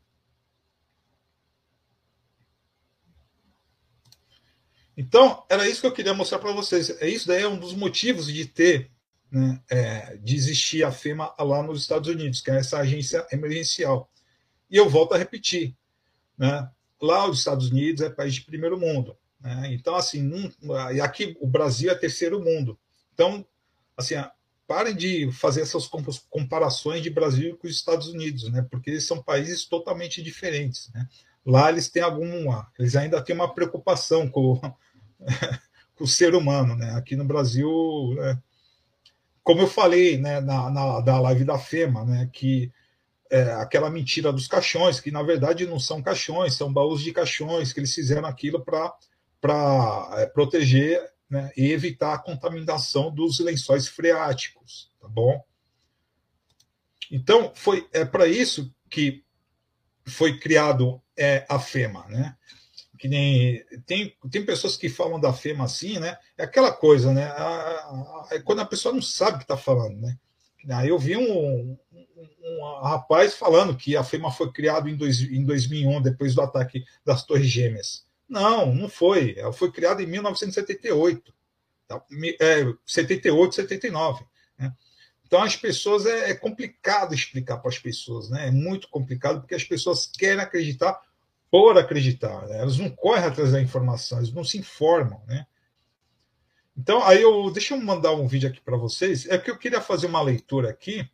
[4.96, 6.90] Então, era isso que eu queria mostrar para vocês.
[7.00, 8.90] É isso daí é um dos motivos de ter,
[9.30, 14.10] né, é, de existir a FEMA lá nos Estados Unidos, que é essa agência emergencial.
[14.70, 15.76] E eu volto a repetir,
[16.36, 16.70] né?
[17.00, 19.16] Lá os Estados Unidos é país de primeiro mundo.
[19.44, 19.74] Né?
[19.74, 20.50] Então, assim,
[20.94, 22.78] e aqui o Brasil é terceiro mundo.
[23.12, 23.46] Então,
[23.94, 24.14] assim,
[24.66, 25.86] parem de fazer essas
[26.30, 28.66] comparações de Brasil com os Estados Unidos, né?
[28.70, 31.06] Porque eles são países totalmente diferentes, né?
[31.44, 34.58] Lá eles têm alguma, eles ainda têm uma preocupação com,
[35.94, 36.92] com o ser humano, né?
[36.92, 37.68] Aqui no Brasil,
[38.16, 38.42] né?
[39.42, 42.72] como eu falei, né, na, na da live da FEMA, né, que
[43.30, 47.70] é, aquela mentira dos caixões, que na verdade não são caixões, são baús de caixões,
[47.70, 48.90] que eles fizeram aquilo para
[49.44, 55.44] para é, proteger né, e evitar a contaminação dos lençóis freáticos, tá bom?
[57.12, 59.22] Então, foi é para isso que
[60.06, 62.34] foi criado é, a FEMA, né?
[62.98, 66.16] Que nem tem, tem pessoas que falam da FEMA assim, né?
[66.38, 67.26] É aquela coisa, né?
[67.26, 70.18] A, a, a, quando a pessoa não sabe o que está falando, né?
[70.70, 76.00] Aí eu vi um, um, rapaz falando que a FEMA foi criada em, em 2001,
[76.00, 78.06] depois do ataque das Torres Gêmeas.
[78.28, 79.34] Não, não foi.
[79.36, 81.34] Ela foi criada em 1978.
[81.86, 82.02] Tá?
[82.40, 84.24] É, 78, 79.
[84.58, 84.72] Né?
[85.26, 88.48] Então, as pessoas é, é complicado explicar para as pessoas, né?
[88.48, 91.00] É muito complicado porque as pessoas querem acreditar
[91.50, 92.58] por acreditar, né?
[92.58, 95.46] elas não correm atrás da informação, eles não se informam, né?
[96.76, 99.28] Então, aí eu deixa eu mandar um vídeo aqui para vocês.
[99.28, 101.08] É que eu queria fazer uma leitura aqui,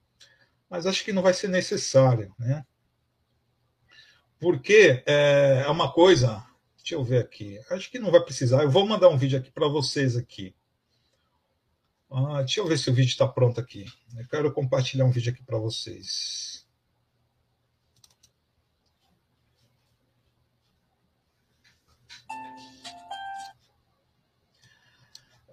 [0.71, 2.65] mas acho que não vai ser necessário, né?
[4.39, 6.43] Porque é, é uma coisa.
[6.91, 7.61] Deixa eu ver aqui.
[7.71, 8.65] Acho que não vai precisar.
[8.65, 10.57] Eu vou mandar um vídeo aqui para vocês aqui.
[12.11, 13.87] Ah, deixa eu ver se o vídeo está pronto aqui.
[14.17, 16.67] Eu quero compartilhar um vídeo aqui para vocês.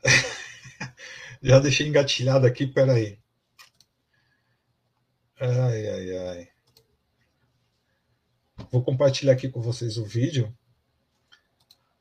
[1.44, 3.20] Já deixei engatilhado aqui, peraí.
[5.40, 6.50] Ai, ai, ai.
[8.72, 10.52] Vou compartilhar aqui com vocês o vídeo.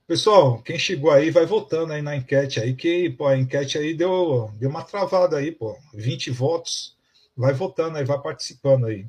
[0.06, 3.92] Pessoal, quem chegou aí vai votando aí na enquete aí, que pô, a enquete aí
[3.92, 5.76] deu, deu uma travada aí, pô.
[5.92, 6.96] 20 votos.
[7.36, 9.08] Vai votando aí, vai participando aí.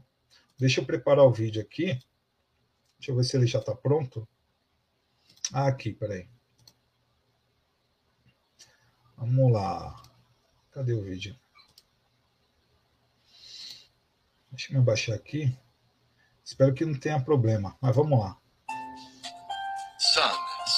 [0.58, 2.00] Deixa eu preparar o vídeo aqui.
[2.98, 4.28] Deixa eu ver se ele já está pronto.
[5.54, 6.28] Ah, aqui, peraí.
[9.16, 9.96] Vamos lá.
[10.72, 11.36] Cadê o vídeo?
[14.50, 15.56] Deixa eu abaixar aqui.
[16.44, 18.36] Espero que não tenha problema, mas vamos lá.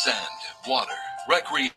[0.04, 0.16] Sand,
[0.68, 0.94] water,
[1.30, 1.74] recreation.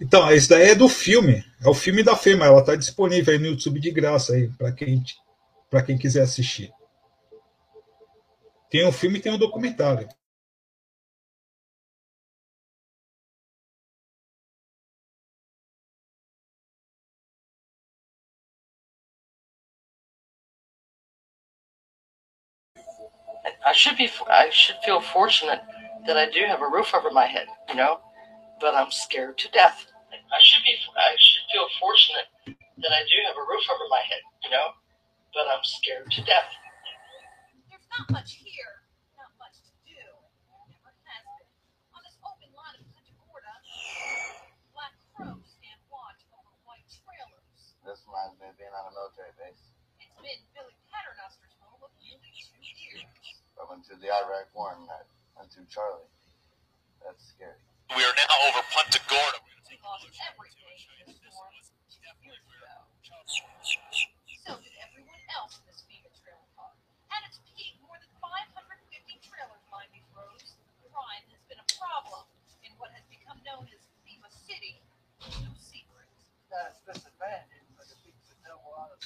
[0.00, 1.44] Então, esse daí é do filme.
[1.64, 2.46] É o filme da Fema.
[2.46, 5.02] Ela está disponível aí no YouTube de graça para quem
[5.86, 6.72] quem quiser assistir.
[8.70, 10.08] Tem um filme e tem um documentário.
[23.66, 25.60] I should be I should feel fortunate
[26.06, 27.98] that I do have a roof over my head, you know?
[28.60, 29.86] But I'm scared to death.
[30.14, 30.74] I should be.
[30.96, 34.74] I should feel fortunate that I do have a roof over my head, you know,
[35.34, 36.50] but I'm scared to death.
[37.70, 38.86] There's not much here,
[39.18, 39.98] not much to do.
[40.70, 41.46] Never has been.
[41.94, 43.54] On this open lot of Punta Gorda,
[44.74, 47.74] black crows stand watch over white trailers.
[47.82, 49.62] This reminds me of being on a military base.
[49.98, 53.06] It's been Billy Paternoster's home of nearly two years.
[53.58, 55.02] I went to the Iraq War and I
[55.38, 56.06] went to Charlie.
[57.02, 57.58] That's scary.
[57.92, 59.38] We are now over Punta Gorda.
[59.68, 61.52] We lost everything in the storm
[61.92, 62.72] two years ago.
[64.40, 66.72] So did everyone else in this FEMA trailer park.
[67.12, 68.88] At its peak, more than 550
[69.20, 70.56] trailers lined these roads.
[70.88, 72.24] Crime has been a problem
[72.64, 74.80] in what has become known as FEMA City.
[75.44, 76.08] No secret.
[76.48, 79.00] That's disadvantage, but it beats the devil out of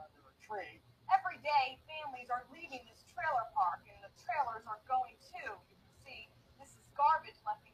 [0.00, 0.80] under a tree.
[1.12, 5.52] Every day, families are leaving this trailer park, and the trailers are going too.
[5.68, 6.20] You can see
[6.56, 7.73] this is garbage left behind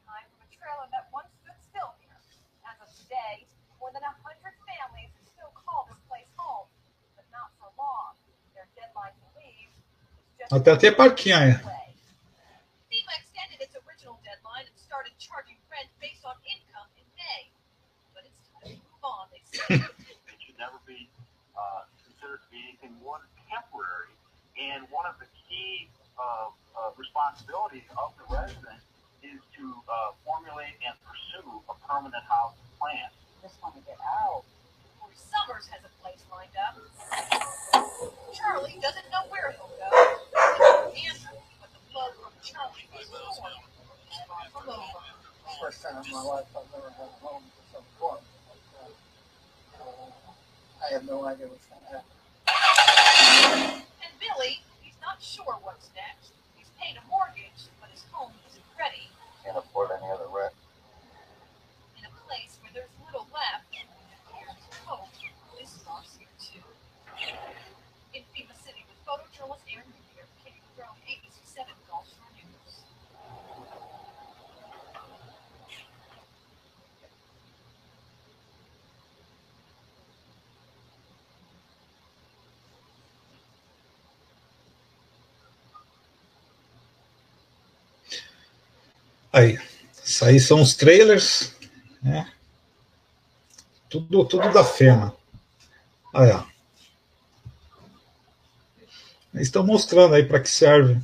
[0.61, 2.13] trailer that once stood still here.
[2.69, 3.49] As of today,
[3.81, 6.69] more than 100 families still call this place home,
[7.17, 8.13] but not for long.
[8.53, 10.53] Their deadline to leave is just.
[90.21, 91.55] Isso aí são os trailers,
[92.01, 92.31] né?
[93.89, 95.15] Tudo, tudo da FEMA.
[96.13, 96.43] Ó.
[99.33, 101.01] Eles estão mostrando aí para que serve.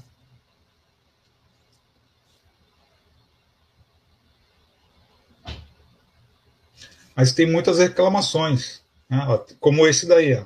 [7.15, 9.19] Mas tem muitas reclamações, né?
[9.59, 10.35] como esse daí.
[10.35, 10.45] Ó.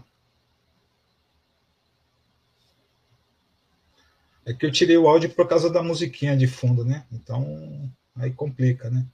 [4.46, 7.06] É que eu tirei o áudio por causa da musiquinha de fundo, né?
[7.12, 9.06] Então, aí complica, né?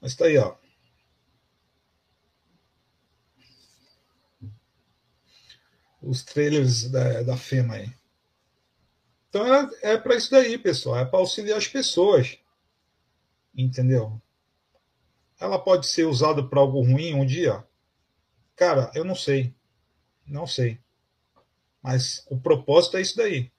[0.00, 0.56] Mas tá aí, ó.
[6.00, 7.92] Os trailers da, da FEMA aí.
[9.28, 10.98] Então é, é para isso daí, pessoal.
[10.98, 12.38] É para auxiliar as pessoas.
[13.56, 14.20] Entendeu?
[15.38, 17.64] Ela pode ser usada para algo ruim um dia?
[18.56, 19.54] Cara, eu não sei.
[20.26, 20.78] Não sei.
[21.82, 23.50] Mas o propósito é isso daí.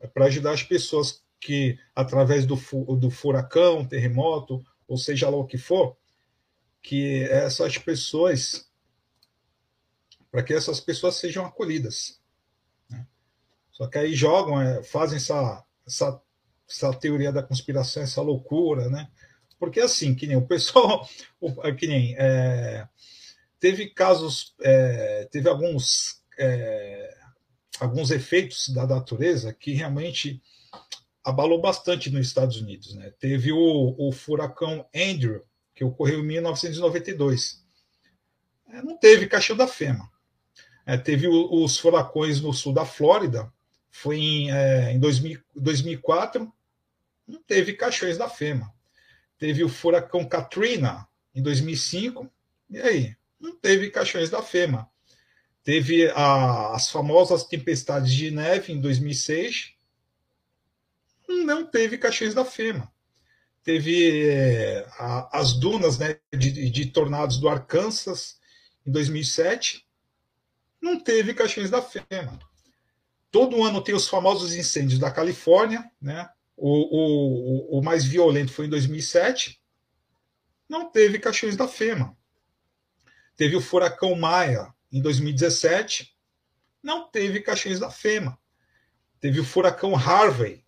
[0.00, 2.56] É para ajudar as pessoas que, através do,
[2.96, 5.96] do furacão, terremoto, ou seja lá o que for,
[6.82, 8.68] que essas pessoas,
[10.30, 12.20] para que essas pessoas sejam acolhidas.
[12.88, 13.06] Né?
[13.70, 16.20] Só que aí jogam, é, fazem essa, essa,
[16.68, 19.10] essa teoria da conspiração, essa loucura, né?
[19.58, 21.06] Porque assim, que nem o pessoal,
[21.78, 22.88] que nem é,
[23.58, 27.18] teve casos, é, teve alguns é,
[27.78, 30.42] alguns efeitos da natureza que realmente
[31.24, 32.94] abalou bastante nos Estados Unidos.
[32.94, 33.12] Né?
[33.18, 35.44] Teve o, o furacão Andrew,
[35.74, 37.64] que ocorreu em 1992.
[38.68, 40.10] É, não teve caixão da FEMA.
[40.86, 43.52] É, teve o, os furacões no sul da Flórida,
[43.90, 46.52] foi em, é, em 2000, 2004,
[47.26, 48.72] não teve caixões da FEMA.
[49.38, 52.30] Teve o furacão Katrina em 2005,
[52.70, 53.16] e aí?
[53.38, 54.88] Não teve caixões da FEMA.
[55.64, 59.72] Teve a, as famosas tempestades de neve em 2006.
[61.44, 62.90] Não teve caixões da FEMA.
[63.62, 68.38] Teve é, a, as dunas né, de, de, tornados do Arkansas
[68.86, 69.86] em 2007.
[70.80, 72.38] Não teve caixões da FEMA.
[73.30, 75.88] Todo ano tem os famosos incêndios da Califórnia.
[76.00, 76.28] Né?
[76.56, 79.60] O, o, o mais violento foi em 2007.
[80.68, 82.16] Não teve caixões da FEMA.
[83.36, 86.14] Teve o furacão Maia em 2017,
[86.82, 88.38] não teve caixões da FEMA.
[89.20, 90.64] Teve o furacão Harvey,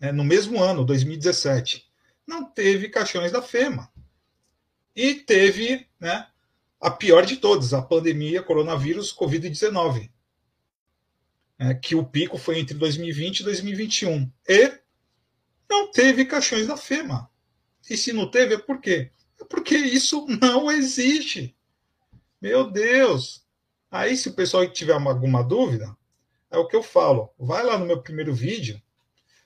[0.00, 1.86] né, no mesmo ano, 2017.
[2.26, 3.90] Não teve caixões da FEMA.
[4.94, 6.26] E teve né,
[6.80, 10.10] a pior de todas, a pandemia coronavírus Covid-19,
[11.58, 14.30] né, que o pico foi entre 2020 e 2021.
[14.48, 14.78] E
[15.68, 17.30] não teve caixões da FEMA.
[17.88, 19.10] E se não teve, é por quê?
[19.40, 21.56] É porque isso não existe.
[22.40, 23.46] Meu Deus!
[23.90, 25.96] Aí, se o pessoal tiver alguma dúvida,
[26.50, 27.30] é o que eu falo.
[27.38, 28.80] Vai lá no meu primeiro vídeo,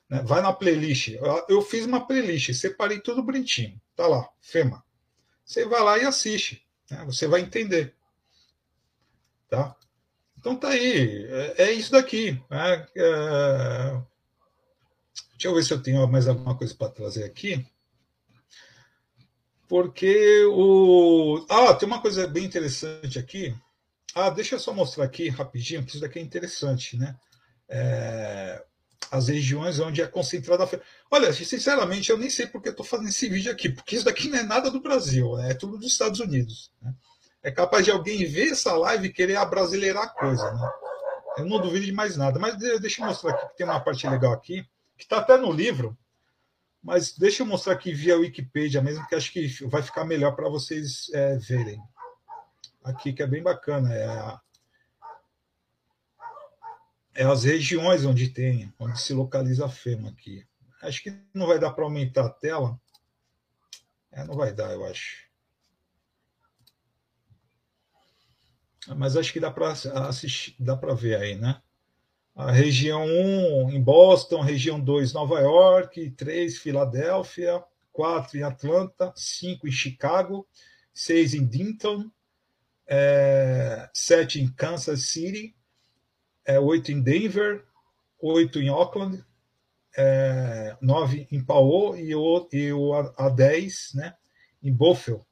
[0.09, 0.21] né?
[0.23, 1.15] vai na playlist.
[1.47, 3.79] Eu fiz uma playlist, separei tudo bonitinho.
[3.95, 4.83] Tá lá, FEMA.
[5.45, 6.65] Você vai lá e assiste.
[6.89, 7.03] Né?
[7.05, 7.95] Você vai entender.
[9.49, 9.75] Tá?
[10.37, 11.25] Então tá aí.
[11.25, 12.41] É, é isso daqui.
[12.49, 12.87] Né?
[12.95, 14.01] É...
[15.31, 17.65] Deixa eu ver se eu tenho mais alguma coisa para trazer aqui.
[19.67, 21.45] Porque o.
[21.49, 23.55] Ah, tem uma coisa bem interessante aqui.
[24.13, 27.17] Ah, deixa eu só mostrar aqui rapidinho, que isso daqui é interessante, né?
[27.67, 28.63] É,
[29.13, 30.83] as regiões onde é concentrada a feira.
[31.11, 34.39] Olha, sinceramente, eu nem sei porque estou fazendo esse vídeo aqui, porque isso daqui não
[34.39, 35.51] é nada do Brasil, né?
[35.51, 36.71] é tudo dos Estados Unidos.
[36.81, 36.91] Né?
[37.43, 40.51] É capaz de alguém ver essa live e querer abrasileirar a coisa.
[40.51, 40.71] Né?
[41.37, 42.39] Eu não duvido de mais nada.
[42.39, 44.65] Mas deixa eu mostrar aqui, que tem uma parte legal aqui,
[44.97, 45.95] que está até no livro,
[46.81, 50.49] mas deixa eu mostrar aqui via Wikipedia mesmo, que acho que vai ficar melhor para
[50.49, 51.79] vocês é, verem
[52.83, 53.93] aqui que é bem bacana.
[53.93, 54.41] É, a,
[57.15, 60.45] é as regiões onde tem, onde se localiza a FEMA aqui.
[60.81, 62.79] Acho que não vai dar para aumentar a tela.
[64.11, 65.23] É, não vai dar, eu acho.
[68.95, 71.61] Mas acho que dá para assistir, dá para ver aí, né?
[72.35, 79.67] A região 1 em Boston, região 2 Nova York, 3 Filadélfia, 4 em Atlanta, 5
[79.67, 80.47] em Chicago,
[80.93, 82.11] 6 em Denton,
[82.87, 85.55] é, sete em Kansas City,
[86.45, 87.63] é, oito em Denver,
[88.19, 89.23] oito em Auckland,
[89.97, 94.15] é, nove em Paul e o, e o a, 10 né,
[94.61, 95.25] em Buffalo.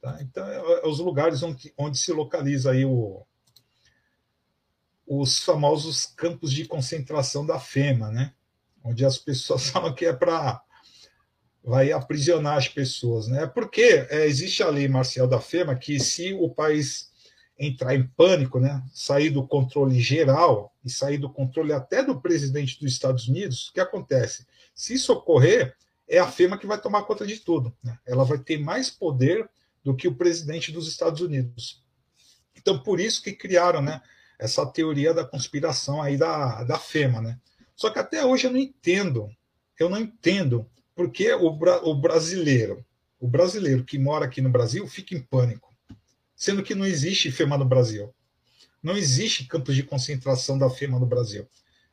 [0.00, 0.18] Tá?
[0.20, 3.24] Então, é, é, os lugares onde, onde se localiza aí o,
[5.06, 8.32] os famosos campos de concentração da FEMA, né?
[8.82, 10.62] onde as pessoas falam que é para
[11.62, 13.46] vai aprisionar as pessoas, né?
[13.46, 17.09] Porque é, existe a lei marcial da FEMA que se o país
[17.60, 22.80] entrar em pânico, né, sair do controle geral e sair do controle até do presidente
[22.80, 24.46] dos Estados Unidos, o que acontece?
[24.74, 25.76] Se isso ocorrer,
[26.08, 27.76] é a FEMA que vai tomar conta de tudo.
[27.84, 27.98] Né?
[28.06, 29.48] Ela vai ter mais poder
[29.84, 31.84] do que o presidente dos Estados Unidos.
[32.56, 34.00] Então, por isso que criaram né,
[34.38, 37.20] essa teoria da conspiração aí da, da FEMA.
[37.20, 37.38] Né?
[37.76, 39.28] Só que até hoje eu não entendo,
[39.78, 42.84] eu não entendo porque o, o brasileiro,
[43.18, 45.69] o brasileiro que mora aqui no Brasil fica em pânico,
[46.40, 48.14] sendo que não existe FEMA no Brasil.
[48.82, 51.46] Não existe campos de concentração da FEMA no Brasil.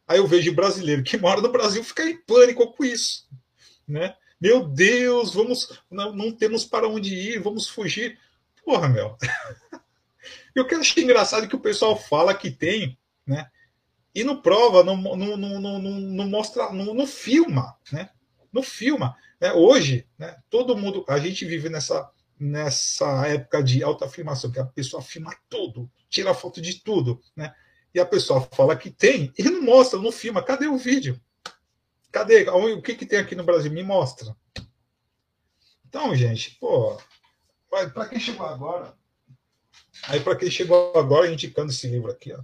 [0.08, 3.28] Aí eu vejo brasileiro que mora no Brasil ficar em pânico com isso.
[3.86, 4.16] Né?
[4.40, 8.18] Meu Deus, vamos, não, não temos para onde ir, vamos fugir.
[8.64, 9.18] Porra, meu.
[10.56, 13.50] Eu quero achar engraçado que o pessoal fala que tem, né?
[14.16, 18.10] E não prova, não, não, não, não, não mostra, não, não filma, né?
[18.52, 19.16] Não filma.
[19.40, 19.54] Né?
[19.54, 22.10] Hoje, né, todo mundo, a gente vive nessa,
[22.40, 27.54] nessa época de alta filmação, que a pessoa filma tudo, tira foto de tudo, né?
[27.94, 30.44] E a pessoa fala que tem e não mostra, não filma.
[30.44, 31.20] Cadê o vídeo?
[32.12, 32.48] Cadê?
[32.50, 33.72] O que, que tem aqui no Brasil?
[33.72, 34.36] Me mostra.
[35.88, 36.98] Então, gente, pô,
[37.70, 38.94] para quem chegou agora,
[40.04, 42.42] aí para quem chegou agora indicando esse livro aqui, ó,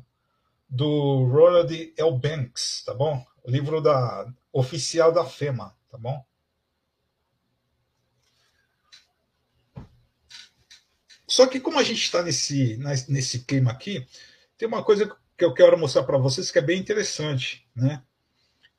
[0.67, 2.17] do Ronald L.
[2.17, 3.23] Banks, tá bom?
[3.43, 6.25] O livro da oficial da FEMA, tá bom?
[11.33, 12.77] Só que como a gente está nesse,
[13.09, 14.07] nesse clima aqui,
[14.55, 18.03] tem uma coisa que eu quero mostrar para vocês que é bem interessante, né?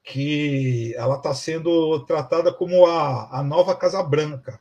[0.04, 4.60] Que ela está sendo tratada como a, a nova Casa Branca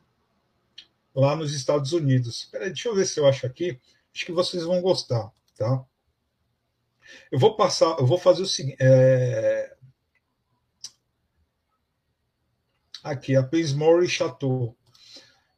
[1.13, 2.45] lá nos Estados Unidos.
[2.51, 3.79] Peraí, deixa eu ver se eu acho aqui.
[4.11, 5.85] Acho que vocês vão gostar, tá?
[7.31, 8.77] Eu vou passar, eu vou fazer o seguinte.
[8.79, 9.71] É...
[13.03, 14.75] Aqui, a Paismore Chateau.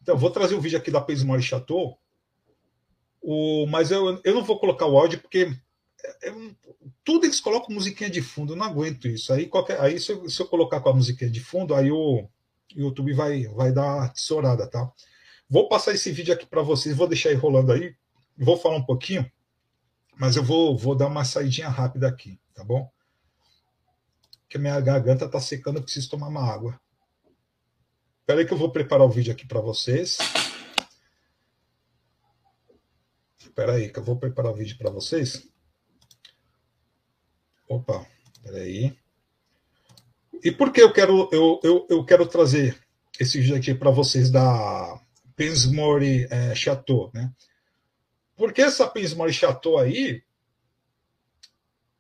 [0.02, 1.98] Então, vou trazer o vídeo aqui da Paismore Chateau.
[3.28, 5.52] O, mas eu, eu não vou colocar o áudio porque
[6.04, 6.36] é, é,
[7.04, 9.34] tudo eles colocam musiquinha de fundo, eu não aguento isso.
[9.34, 12.30] Aí, qualquer, aí se, eu, se eu colocar com a musiquinha de fundo, aí o
[12.76, 14.92] YouTube vai, vai dar tesourada, tá?
[15.50, 17.96] Vou passar esse vídeo aqui para vocês, vou deixar aí rolando aí,
[18.38, 19.30] vou falar um pouquinho,
[20.20, 22.88] mas eu vou, vou dar uma saidinha rápida aqui, tá bom?
[24.42, 26.80] Porque minha garganta tá secando, eu preciso tomar uma água.
[28.20, 30.20] Espera aí que eu vou preparar o vídeo aqui para vocês.
[33.56, 35.48] Espera aí que eu vou preparar o vídeo para vocês.
[37.70, 38.06] Opa,
[38.44, 38.94] peraí.
[40.44, 42.78] E por que eu quero, eu, eu, eu quero trazer
[43.18, 45.02] esse vídeo aqui para vocês da
[45.38, 47.34] Pensmore é, Chateau, né?
[48.36, 50.22] Porque essa Pensmore Chateau aí,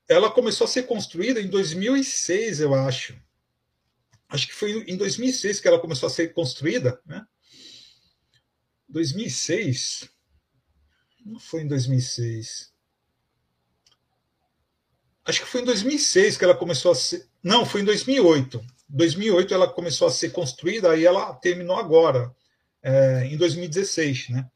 [0.09, 3.17] ela começou a ser construída em 2006, eu acho.
[4.27, 7.25] Acho que foi em 2006 que ela começou a ser construída, né?
[8.89, 10.13] 2006?
[11.25, 12.71] Não foi em 2006.
[15.25, 17.27] Acho que foi em 2006 que ela começou a ser.
[17.41, 18.63] Não, foi em 2008.
[18.87, 22.33] 2008 ela começou a ser construída, aí ela terminou agora,
[22.83, 24.47] é, em 2016, né?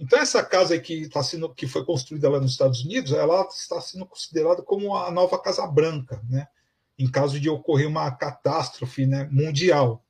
[0.00, 3.78] Então essa casa que está sendo, que foi construída lá nos Estados Unidos, ela está
[3.80, 6.48] sendo considerada como a nova Casa Branca, né?
[6.98, 10.02] Em caso de ocorrer uma catástrofe, né, mundial.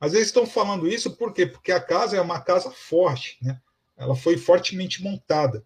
[0.00, 1.46] Mas eles estão falando isso por quê?
[1.46, 3.60] Porque a casa é uma casa forte, né?
[3.96, 5.64] Ela foi fortemente montada.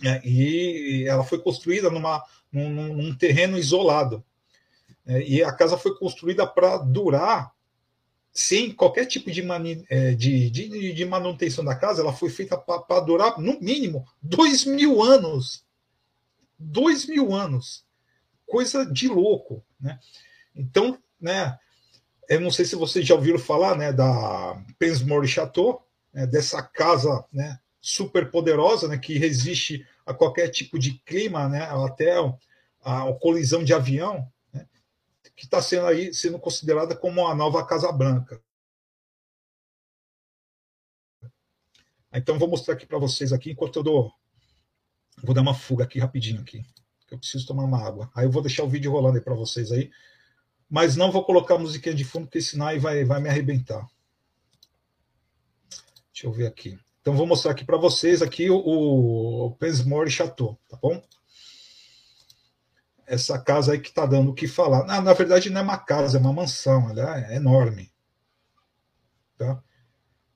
[0.00, 0.20] Né?
[0.24, 4.24] E ela foi construída numa, num, num terreno isolado.
[5.06, 7.52] É, e a casa foi construída para durar
[8.32, 12.56] sem qualquer tipo de, mani, é, de, de, de, manutenção da casa, ela foi feita
[12.56, 15.64] para durar, no mínimo, dois mil anos.
[16.58, 17.84] Dois mil anos.
[18.46, 19.62] Coisa de louco.
[19.78, 19.98] Né?
[20.56, 21.58] Então, né,
[22.28, 27.24] eu não sei se vocês já ouviram falar né, da Pensmore Chateau, né, dessa casa
[27.32, 32.16] né, super poderosa né, que resiste a qualquer tipo de clima, né, até
[32.82, 34.66] a, a colisão de avião, né,
[35.34, 38.40] que está sendo aí sendo considerada como a nova Casa Branca.
[42.14, 44.12] Então vou mostrar aqui para vocês aqui enquanto eu dou,
[45.22, 46.62] vou dar uma fuga aqui rapidinho aqui,
[47.08, 48.10] que eu preciso tomar uma água.
[48.14, 49.90] Aí eu vou deixar o vídeo rolando aí para vocês aí,
[50.68, 53.88] mas não vou colocar a musiquinha de fundo porque senão aí vai vai me arrebentar.
[56.22, 56.78] Deixa eu ver aqui.
[57.00, 61.02] Então vou mostrar aqui para vocês aqui o, o Pensmore Chateau, tá bom?
[63.04, 64.84] Essa casa aí que está dando o que falar.
[64.84, 67.92] Na verdade não é uma casa, é uma mansão, ela é enorme.
[69.36, 69.60] Tá?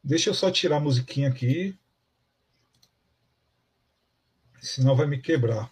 [0.02, 1.78] Deixa eu só tirar a musiquinha aqui.
[4.60, 5.70] Senão vai me quebrar.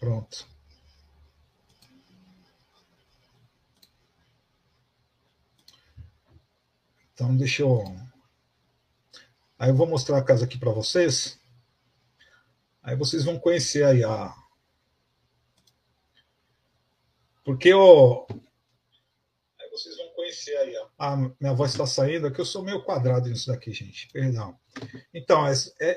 [0.00, 0.48] Pronto.
[7.12, 8.11] Então deixa eu
[9.62, 11.38] Aí eu vou mostrar a casa aqui para vocês.
[12.82, 14.34] Aí vocês vão conhecer aí a.
[17.44, 18.26] Porque o.
[19.60, 20.88] Aí vocês vão conhecer aí, ó.
[20.98, 24.08] Ah, minha voz está saindo, é que eu sou meio quadrado nisso daqui, gente.
[24.08, 24.58] Perdão.
[25.14, 25.52] Então, é,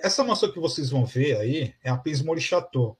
[0.06, 2.96] essa mansão que vocês vão ver aí é a Pismori Chateau.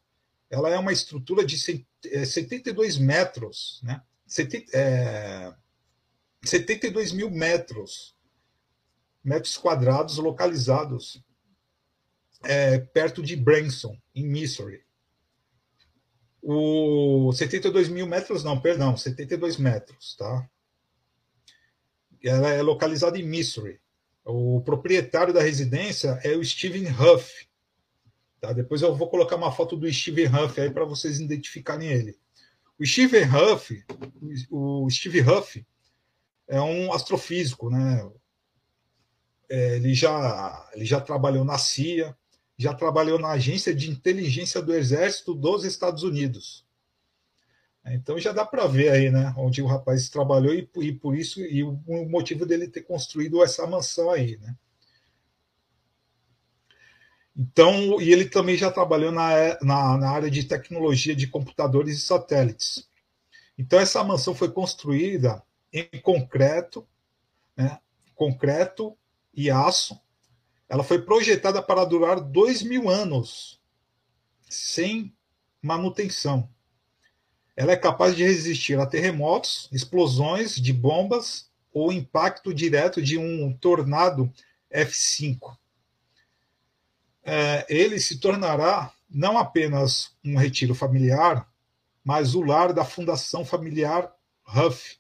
[0.50, 4.02] Ela é uma estrutura de 72 é, metros, né?
[4.26, 8.15] 72 mil metros,
[9.26, 11.22] metros quadrados localizados
[12.44, 14.84] é, perto de Branson, em Missouri.
[16.42, 20.48] O 72 mil metros, não, perdão, 72 metros, tá?
[22.24, 23.82] Ela é localizada em Missouri.
[24.24, 27.48] O proprietário da residência é o Steven Huff.
[28.40, 28.54] Tá?
[28.54, 32.18] Depois eu vou colocar uma foto do Steven Huff aí para vocês identificarem ele.
[32.78, 33.84] O Steven Huff,
[34.52, 35.66] o Steve Huff
[36.48, 38.08] é um astrofísico, né?
[39.50, 42.16] É, ele já ele já trabalhou na CIA,
[42.58, 46.66] já trabalhou na Agência de Inteligência do Exército dos Estados Unidos.
[47.88, 51.40] Então já dá para ver aí, né, onde o rapaz trabalhou e, e, por isso
[51.42, 51.80] e o
[52.10, 54.56] motivo dele ter construído essa mansão aí, né?
[57.38, 62.02] Então, e ele também já trabalhou na, na, na área de tecnologia de computadores e
[62.02, 62.90] satélites.
[63.58, 66.88] Então, essa mansão foi construída em concreto,
[67.58, 67.78] né,
[68.16, 68.98] concreto
[69.36, 70.00] e aço,
[70.68, 73.60] ela foi projetada para durar dois mil anos,
[74.50, 75.14] sem
[75.62, 76.50] manutenção.
[77.56, 83.54] Ela é capaz de resistir a terremotos, explosões de bombas ou impacto direto de um
[83.54, 84.32] tornado
[84.74, 85.58] F5.
[87.24, 91.50] É, ele se tornará não apenas um retiro familiar,
[92.04, 94.12] mas o lar da Fundação Familiar
[94.48, 94.98] Huff,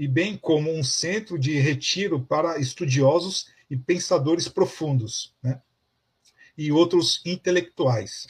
[0.00, 5.60] e bem como um centro de retiro para estudiosos e pensadores profundos, né?
[6.56, 8.26] e outros intelectuais.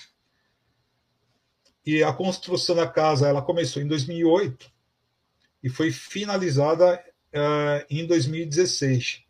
[1.87, 4.69] E a construção da casa ela começou em 2008
[5.63, 7.01] e foi finalizada
[7.33, 9.23] uh, em 2016.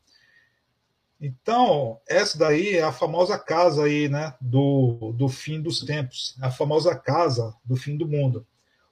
[1.20, 6.50] Então, essa daí é a famosa casa aí, né, do, do fim dos tempos, a
[6.50, 8.46] famosa casa do fim do mundo.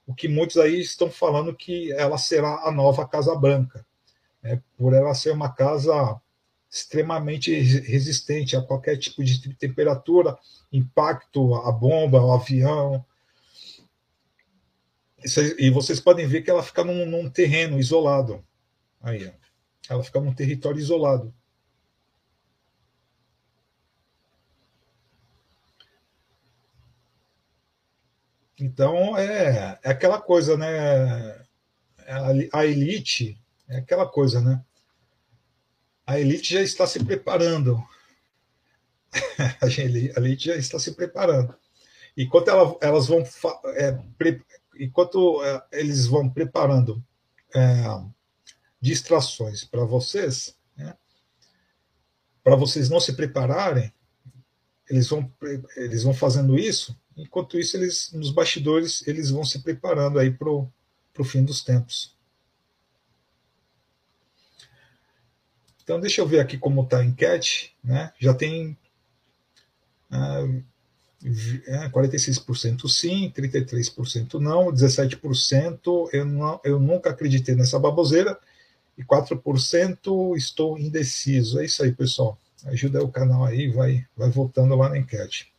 [0.09, 3.85] O que muitos aí estão falando que ela será a nova Casa Branca,
[4.41, 6.19] né, por ela ser uma casa
[6.67, 10.35] extremamente resistente a qualquer tipo de temperatura,
[10.73, 13.05] impacto, a bomba, o avião.
[15.59, 18.43] E vocês podem ver que ela fica num, num terreno isolado.
[18.99, 19.31] Aí,
[19.87, 21.31] ela fica num território isolado.
[28.59, 31.45] Então é, é aquela coisa, né?
[32.07, 34.63] A, a elite é aquela coisa, né?
[36.09, 37.79] a elite já está se preparando.
[39.61, 41.55] a elite já está se preparando.
[42.17, 43.23] Enquanto ela, elas vão.
[43.75, 44.41] É, pre,
[44.79, 47.03] enquanto é, eles vão preparando
[47.55, 47.83] é,
[48.81, 50.97] distrações para vocês, né,
[52.43, 53.93] para vocês não se prepararem,
[54.89, 55.31] eles vão,
[55.77, 56.99] eles vão fazendo isso.
[57.19, 60.71] Enquanto isso, eles nos bastidores eles vão se preparando aí para o
[61.23, 62.15] fim dos tempos.
[65.83, 67.75] Então, deixa eu ver aqui como está a enquete.
[67.83, 68.13] Né?
[68.19, 68.77] Já tem
[70.09, 70.43] ah,
[71.91, 78.39] 46% sim, 33% não, 17% eu, não, eu nunca acreditei nessa baboseira
[78.97, 81.59] e 4% estou indeciso.
[81.59, 82.37] É isso aí, pessoal.
[82.65, 85.51] Ajuda o canal aí, vai, vai voltando lá na enquete.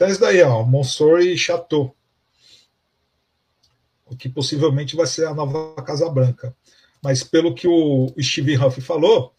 [0.00, 1.94] Então, é isso daí, ó, Montsor e Chateau.
[4.06, 6.56] O que possivelmente vai ser a nova Casa Branca.
[7.02, 9.34] Mas pelo que o Steve Huff falou,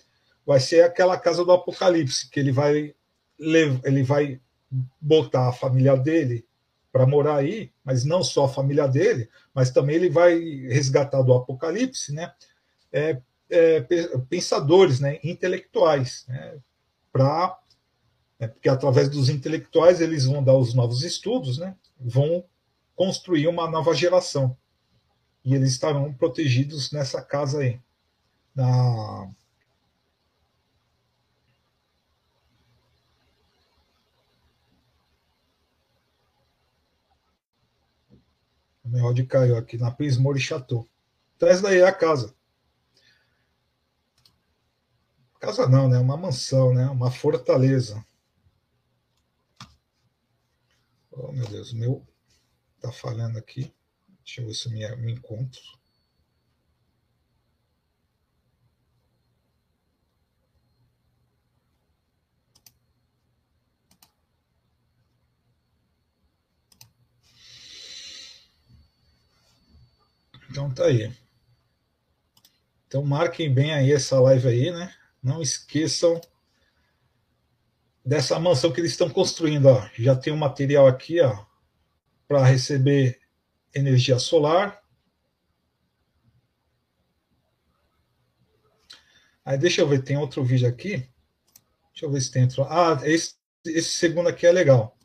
[0.45, 2.93] vai ser aquela casa do Apocalipse, que ele vai
[3.39, 4.39] ele vai
[5.01, 6.45] botar a família dele
[6.91, 10.37] para morar aí, mas não só a família dele, mas também ele vai
[10.69, 12.31] resgatar do Apocalipse, né?
[12.93, 13.81] É, é,
[14.29, 15.19] pensadores, né?
[15.23, 16.59] Intelectuais, né?
[17.11, 17.60] Para
[18.41, 18.47] né?
[18.47, 21.75] porque através dos intelectuais eles vão dar os novos estudos, né?
[21.99, 22.43] Vão
[22.95, 24.57] construir uma nova geração
[25.45, 27.79] e eles estarão protegidos nessa casa aí,
[28.55, 29.29] na
[38.83, 40.85] O meu áudio caiu aqui na Prismore Chateau.
[41.37, 42.35] Então, essa daí é a casa.
[45.39, 45.97] Casa não, né?
[45.97, 46.89] Uma mansão, né?
[46.89, 48.03] Uma fortaleza.
[51.11, 52.07] Oh, meu Deus, meu
[52.79, 53.73] tá falhando aqui.
[54.23, 55.61] Deixa eu ver se eu me, me encontro.
[70.49, 71.15] Então tá aí.
[72.87, 74.93] Então marquem bem aí essa live aí, né?
[75.21, 76.19] Não esqueçam
[78.03, 79.89] dessa mansão que eles estão construindo, ó.
[79.97, 81.19] Já tem um material aqui,
[82.27, 83.19] para receber
[83.75, 84.81] energia solar.
[89.43, 91.09] Aí deixa eu ver, tem outro vídeo aqui.
[91.91, 92.63] Deixa eu ver se tem outro.
[92.63, 93.35] Ah, esse,
[93.65, 94.97] esse segundo aqui é legal.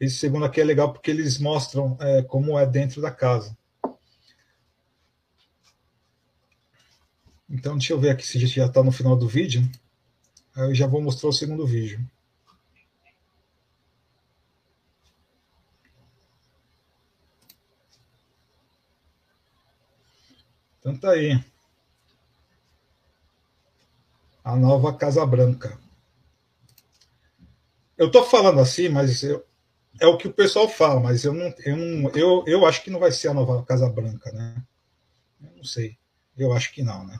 [0.00, 3.56] Esse segundo aqui é legal porque eles mostram é, como é dentro da casa.
[7.48, 9.62] Então, deixa eu ver aqui se já está no final do vídeo.
[10.56, 12.00] Eu já vou mostrar o segundo vídeo.
[20.78, 21.42] Então tá aí.
[24.44, 25.78] A nova Casa Branca.
[27.96, 29.44] Eu tô falando assim, mas eu,
[30.00, 33.00] é o que o pessoal fala, mas eu não, eu eu, eu acho que não
[33.00, 34.62] vai ser a nova Casa Branca, né?
[35.42, 35.96] Eu não sei.
[36.36, 37.18] Eu acho que não, né?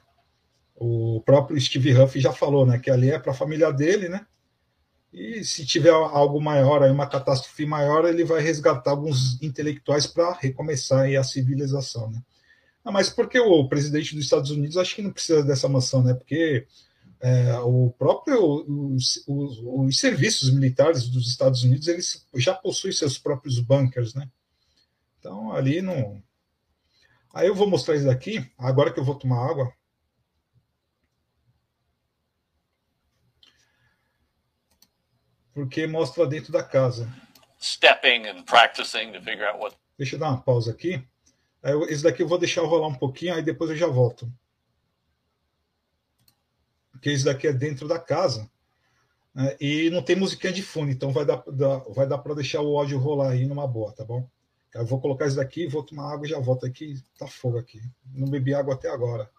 [0.75, 4.27] O próprio Steve Huff já falou, né, que ali é para a família dele, né?
[5.13, 10.33] E se tiver algo maior, aí uma catástrofe maior, ele vai resgatar alguns intelectuais para
[10.33, 12.21] recomeçar a civilização, né?
[12.85, 16.13] Ah, mas porque o presidente dos Estados Unidos acho que não precisa dessa mansão, né?
[16.15, 16.67] Porque
[17.21, 23.17] é, o próprio os, os, os, serviços militares dos Estados Unidos eles já possuem seus
[23.17, 24.29] próprios bunkers, né?
[25.19, 26.23] Então ali não.
[27.33, 28.47] Aí eu vou mostrar isso daqui.
[28.59, 29.73] Agora que eu vou tomar água,
[35.55, 37.09] porque mostra dentro da casa.
[37.61, 39.77] Stepping and practicing to figure out what.
[39.97, 41.03] Deixa eu dar uma pausa aqui.
[41.89, 44.31] Esse daqui eu vou deixar rolar um pouquinho, aí depois eu já volto.
[46.93, 48.51] Porque esse daqui é dentro da casa.
[49.35, 49.57] Né?
[49.61, 51.43] E não tem musiquinha de fundo, então vai dar,
[51.89, 54.29] vai dar para deixar o áudio rolar aí numa boa, tá bom?
[54.75, 57.01] Eu vou colocar isso daqui, vou tomar água e já volto aqui.
[57.17, 57.81] Tá fogo aqui.
[58.13, 59.31] Não bebi água até agora.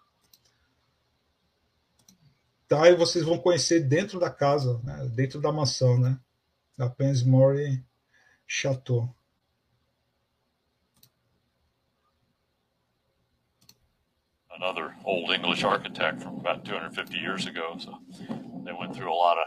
[2.68, 5.08] Tá, e vocês vão conhecer dentro da casa, né?
[5.14, 6.18] dentro da mansão, né?
[6.76, 7.84] Da Pensmore
[8.44, 9.08] Chateau.
[14.50, 17.78] Another old English architect from about 250 years ago.
[17.78, 18.00] So
[18.64, 19.46] they went through a lot of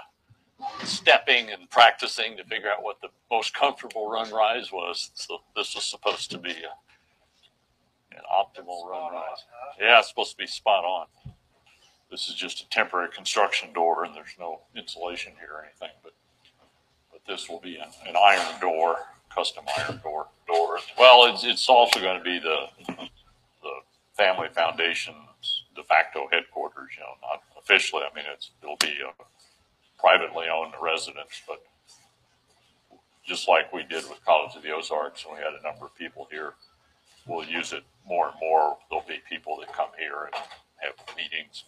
[0.88, 5.12] stepping and practicing to figure out what the most comfortable run rise was.
[5.16, 9.44] So this was supposed to be a, an optimal run rise.
[9.80, 11.08] Yeah, it's supposed to be spot on.
[12.12, 15.96] This is just a temporary construction door, and there's no insulation here or anything.
[16.04, 16.14] But
[17.12, 18.98] but this will be an, an iron door,
[19.34, 20.80] custom iron door door.
[20.98, 22.66] Well, it's it's also going to be the
[23.62, 23.74] the
[24.18, 26.90] family foundation's de facto headquarters.
[26.98, 28.04] You know, not officially.
[28.10, 29.14] I mean, it's it'll be a
[30.00, 31.62] privately owned residence, but
[33.24, 35.96] just like we did with College of the Ozarks, and we had a number of
[35.96, 36.54] people here,
[37.28, 38.78] we'll use it more and more.
[38.90, 40.44] There'll be people that come here and
[40.82, 41.64] have meetings,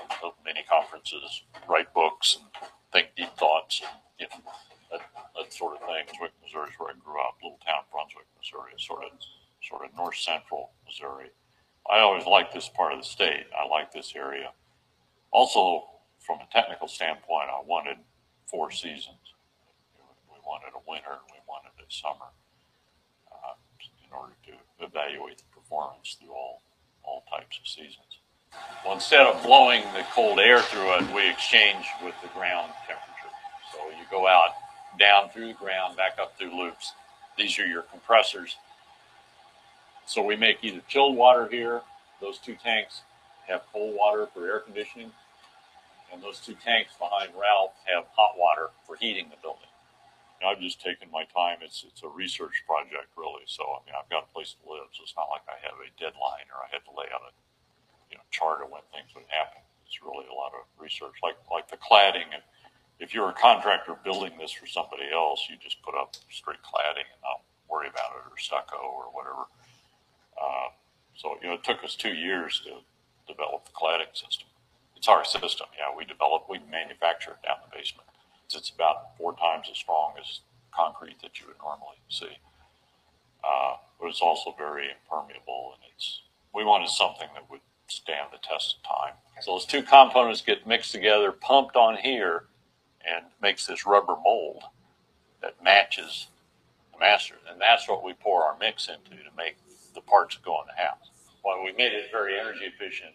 [0.46, 2.48] many conferences, write books, and
[2.92, 4.52] think deep thoughts, and you know
[4.92, 5.02] that,
[5.36, 6.06] that sort of thing.
[6.08, 7.36] Brunswick, Missouri is where I grew up.
[7.42, 9.12] Little town Brunswick, Missouri, sort of
[9.64, 11.32] sort of north central Missouri.
[11.90, 13.48] I always liked this part of the state.
[13.58, 14.52] I like this area.
[15.32, 15.88] Also,
[16.20, 17.98] from a technical standpoint, I wanted
[18.46, 19.34] four seasons.
[20.30, 22.36] We wanted a winter, we wanted a summer,
[23.32, 26.62] uh, in order to evaluate the performance through all
[27.04, 28.21] all types of seasons.
[28.84, 33.32] Well, instead of blowing the cold air through it, we exchange with the ground temperature.
[33.72, 34.50] So you go out
[35.00, 36.94] down through the ground, back up through loops.
[37.38, 38.58] These are your compressors.
[40.08, 41.82] So we make either chilled water here.
[42.20, 43.02] Those two tanks
[43.48, 45.12] have cold water for air conditioning.
[46.12, 49.70] And those two tanks behind Ralph have hot water for heating the building.
[50.42, 51.60] And I've just taken my time.
[51.62, 53.46] It's it's a research project, really.
[53.46, 55.78] So I mean, I've got a place to live, so it's not like I have
[55.78, 57.32] a deadline or I had to lay out a
[58.12, 59.64] you know chart of when things would happen.
[59.88, 62.30] It's really a lot of research, like like the cladding.
[62.32, 62.44] And
[63.00, 67.08] if you're a contractor building this for somebody else, you just put up straight cladding
[67.08, 69.48] and not worry about it or stucco or whatever.
[70.38, 70.70] Uh,
[71.16, 72.84] so you know, it took us two years to
[73.26, 74.48] develop the cladding system.
[74.96, 75.68] It's our system.
[75.74, 78.08] Yeah, we develop, we manufacture it down the basement.
[78.54, 80.42] It's about four times as strong as
[80.76, 82.38] concrete that you would normally see.
[83.44, 86.22] Uh, but it's also very impermeable, and it's
[86.54, 89.14] we wanted something that would stand the test of time.
[89.42, 92.46] So those two components get mixed together, pumped on here,
[93.08, 94.64] and makes this rubber mold
[95.42, 96.28] that matches
[96.94, 97.36] the master.
[97.50, 99.58] And that's what we pour our mix into to make
[99.94, 101.10] the parts go in the house.
[101.42, 103.14] While we made it very energy efficient.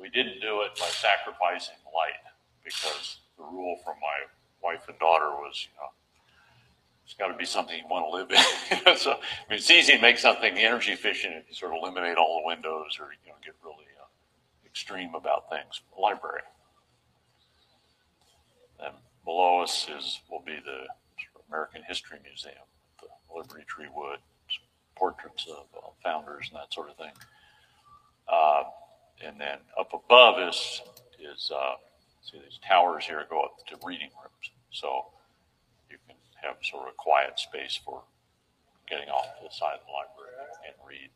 [0.00, 2.22] We didn't do it by sacrificing light
[2.64, 4.26] because the rule from my
[4.62, 5.90] wife and daughter was, you know,
[7.08, 8.96] it's got to be something you want to live in.
[8.98, 9.14] so I
[9.48, 12.46] mean, it's easy to make something energy efficient if you sort of eliminate all the
[12.46, 14.04] windows or you know get really uh,
[14.66, 16.42] extreme about things, library.
[18.84, 18.92] And
[19.24, 20.84] below us is will be the
[21.48, 22.68] American History Museum,
[23.00, 24.18] the Liberty Tree Wood,
[24.94, 27.12] portraits of uh, founders and that sort of thing.
[28.30, 28.64] Uh,
[29.24, 30.82] and then up above us
[31.18, 31.76] is uh,
[32.20, 35.06] see these towers here go up to reading rooms, so
[35.90, 38.02] you can have sort of a quiet space for
[38.88, 40.32] getting off to the side of the library
[40.64, 41.10] and read.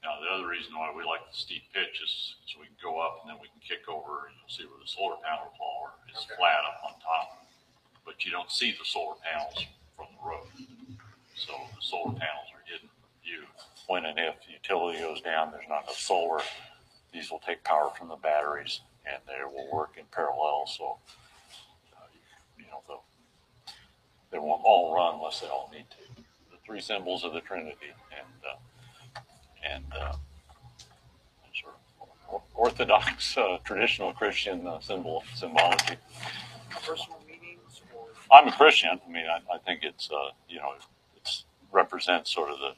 [0.00, 3.00] Now, the other reason why we like the steep pitch is so we can go
[3.00, 5.92] up and then we can kick over and you'll see where the solar panels are.
[6.08, 6.40] It's okay.
[6.40, 7.44] flat up on top,
[8.04, 9.60] but you don't see the solar panels
[9.96, 10.48] from the road.
[11.36, 13.44] So the solar panels are hidden from view.
[13.92, 16.40] When and if the utility goes down, there's not enough solar.
[17.12, 20.64] These will take power from the batteries and they will work in parallel.
[20.64, 20.96] So,
[21.92, 22.08] uh,
[22.56, 22.80] you know,
[24.30, 26.22] they won't all run unless they all need to.
[26.50, 29.20] The three symbols of the Trinity and uh,
[29.68, 30.12] and uh,
[31.60, 31.74] sort
[32.32, 35.96] of orthodox uh, traditional Christian uh, symbol symbology.
[36.86, 39.00] Personal meanings, or I'm a Christian.
[39.06, 40.72] I mean, I, I think it's uh, you know
[41.16, 42.74] it represents sort of the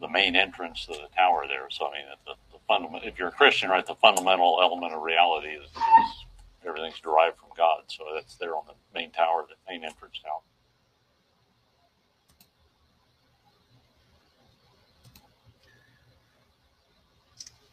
[0.00, 1.68] the main entrance to the tower there.
[1.70, 3.08] So I mean, the, the fundamental.
[3.08, 6.24] If you're a Christian, right, the fundamental element of reality is, is
[6.64, 7.84] everything's derived from God.
[7.88, 10.42] So that's there on the main tower, the main entrance tower.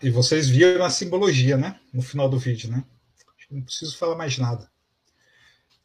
[0.03, 1.79] E vocês viram a simbologia, né?
[1.93, 2.83] No final do vídeo, né?
[3.51, 4.71] Não preciso falar mais nada.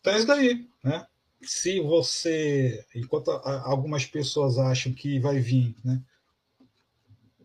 [0.00, 1.06] Então é isso daí, né?
[1.42, 6.00] Se você, enquanto algumas pessoas acham que vai vir, né?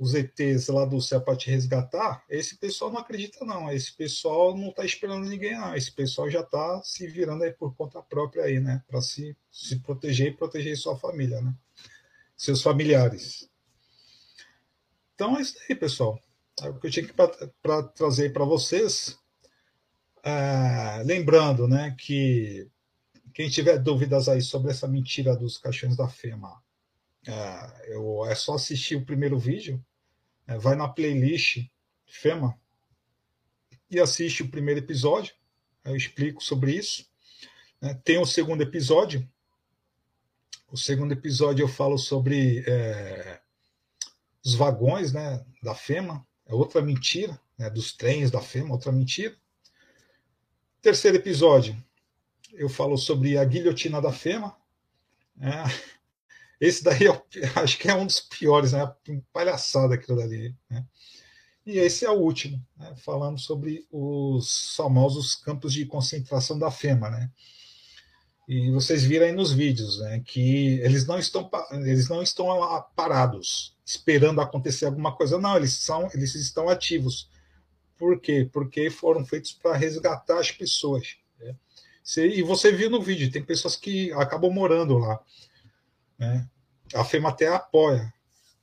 [0.02, 3.72] Os ETs lá do céu para te resgatar, esse pessoal não acredita, não.
[3.72, 5.76] Esse pessoal não está esperando ninguém, não.
[5.76, 8.84] Esse pessoal já está se virando aí por conta própria aí, né?
[8.88, 11.54] Para se, se proteger e proteger sua família, né?
[12.36, 13.48] Seus familiares.
[15.14, 16.20] Então é isso aí, pessoal.
[16.64, 19.20] É o que eu tinha que para trazer para vocês.
[20.24, 22.68] É, lembrando né, que
[23.36, 26.60] quem tiver dúvidas aí sobre essa mentira dos caixões da FEMA,
[27.28, 29.80] é, eu, é só assistir o primeiro vídeo,
[30.52, 31.66] é, vai na playlist
[32.06, 32.60] FEMA
[33.90, 35.34] e assiste o primeiro episódio.
[35.84, 37.06] Eu explico sobre isso.
[37.82, 39.28] É, tem o segundo episódio.
[40.70, 43.42] O segundo episódio eu falo sobre é,
[44.44, 49.36] os vagões né, da FEMA, é outra mentira, né, dos trens da FEMA, outra mentira.
[50.82, 51.82] Terceiro episódio,
[52.54, 54.56] eu falo sobre a guilhotina da FEMA.
[55.40, 55.64] É,
[56.62, 57.22] esse daí eu
[57.62, 58.90] acho que é um dos piores, né?
[59.34, 60.56] Palhaçada aquilo dali.
[60.70, 60.86] Né?
[61.66, 62.94] E esse é o último, né?
[62.98, 67.32] falando sobre os famosos campos de concentração da FEMA, né?
[68.48, 72.48] E vocês viram aí nos vídeos, né, que eles não estão eles não estão
[72.96, 77.30] parados esperando acontecer alguma coisa, não, eles são eles estão ativos.
[77.98, 78.50] Por quê?
[78.52, 81.16] Porque foram feitos para resgatar as pessoas.
[81.40, 81.56] Né?
[82.18, 85.20] E você viu no vídeo, tem pessoas que acabam morando lá.
[86.22, 86.48] Né?
[86.94, 88.14] A FEMA até apoia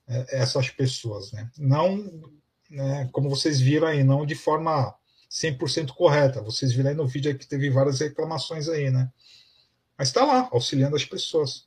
[0.06, 1.32] né, essas pessoas.
[1.32, 1.50] Né?
[1.58, 2.32] Não,
[2.70, 4.94] né, como vocês viram aí, não de forma
[5.28, 6.40] 100% correta.
[6.40, 9.10] Vocês viram aí no vídeo que teve várias reclamações aí, né?
[9.98, 11.66] Mas está lá, auxiliando as pessoas.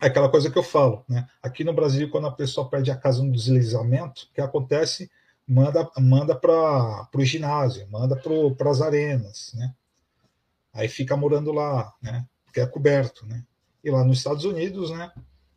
[0.00, 1.26] É aquela coisa que eu falo, né?
[1.42, 5.10] Aqui no Brasil, quando a pessoa perde a casa no deslizamento, o que acontece?
[5.46, 9.74] Manda, manda para o ginásio, manda para as arenas, né?
[10.72, 12.24] Aí fica morando lá, né?
[12.44, 13.44] Porque é coberto, né?
[13.84, 15.12] E lá nos Estados Unidos, né?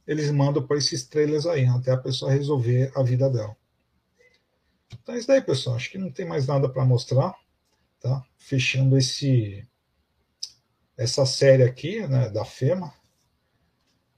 [0.06, 3.56] Eles mandam para esses trailers aí, até a pessoa resolver a vida dela.
[4.92, 5.76] Então é isso daí, pessoal.
[5.76, 7.34] Acho que não tem mais nada para mostrar,
[8.00, 8.24] tá?
[8.38, 9.68] Fechando esse
[10.98, 12.92] essa série aqui, né, da FEMA,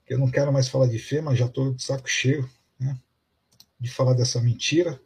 [0.08, 2.50] eu não quero mais falar de FEMA, já estou de saco cheio
[2.80, 2.98] né,
[3.80, 5.00] de falar dessa mentira.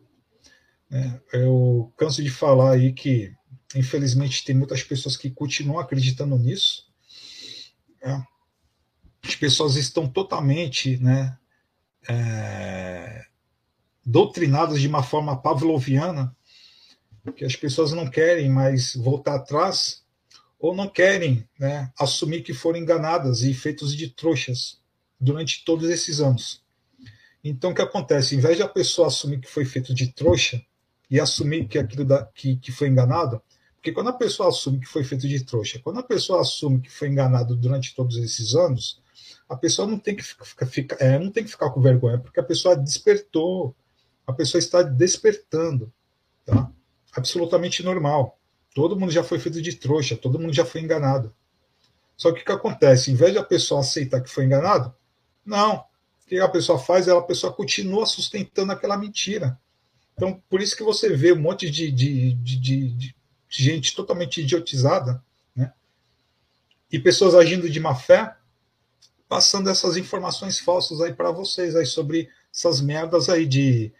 [0.90, 3.36] Né, eu canso de falar aí que,
[3.76, 6.88] infelizmente, tem muitas pessoas que continuam acreditando nisso.
[8.02, 8.24] Né,
[9.24, 11.38] as pessoas estão totalmente né,
[12.10, 13.26] é,
[14.06, 16.36] doutrinadas de uma forma pavloviana,
[17.36, 20.04] que as pessoas não querem mais voltar atrás
[20.60, 24.82] ou não querem né, assumir que foram enganadas e feitos de trouxas
[25.20, 26.62] durante todos esses anos.
[27.42, 28.36] Então, o que acontece?
[28.36, 30.62] Em vez de a pessoa assumir que foi feito de trouxa
[31.10, 33.42] e assumir que aquilo da, que, que foi enganado,
[33.76, 36.90] porque quando a pessoa assume que foi feito de trouxa, quando a pessoa assume que
[36.90, 39.03] foi enganado durante todos esses anos,
[39.48, 42.44] a pessoa não tem que ficar, é, não tem que ficar com vergonha, porque a
[42.44, 43.76] pessoa despertou,
[44.26, 45.92] a pessoa está despertando,
[46.46, 46.72] tá?
[47.14, 48.40] Absolutamente normal.
[48.74, 51.34] Todo mundo já foi feito de trouxa, todo mundo já foi enganado.
[52.18, 53.12] Só que o que acontece?
[53.12, 54.94] Em vez de a pessoa aceitar que foi enganado,
[55.46, 55.76] não.
[55.76, 57.08] O que a pessoa faz?
[57.08, 59.60] Ela, a pessoa continua sustentando aquela mentira.
[60.16, 63.16] Então, por isso que você vê um monte de, de, de, de
[63.50, 65.24] gente totalmente idiotizada,
[65.56, 65.74] né?
[66.92, 68.36] E pessoas agindo de má fé,
[69.34, 73.92] passando essas informações falsas aí para vocês aí sobre essas merdas aí de,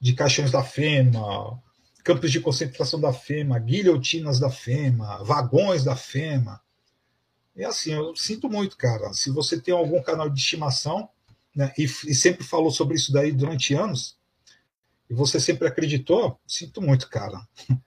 [0.00, 1.56] de caixões da FEMA,
[2.02, 6.60] campos de concentração da FEMA, guilhotinas da FEMA, vagões da FEMA.
[7.54, 9.12] E assim, eu sinto muito, cara.
[9.12, 11.08] Se você tem algum canal de estimação,
[11.54, 14.18] né, e, e sempre falou sobre isso daí durante anos,
[15.08, 17.40] e você sempre acreditou, sinto muito, cara.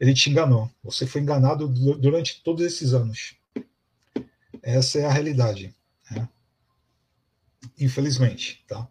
[0.00, 0.70] Ele te enganou.
[0.82, 3.34] Você foi enganado durante todos esses anos.
[4.62, 5.74] Essa é a realidade.
[6.10, 6.28] Né?
[7.78, 8.86] Infelizmente, tá?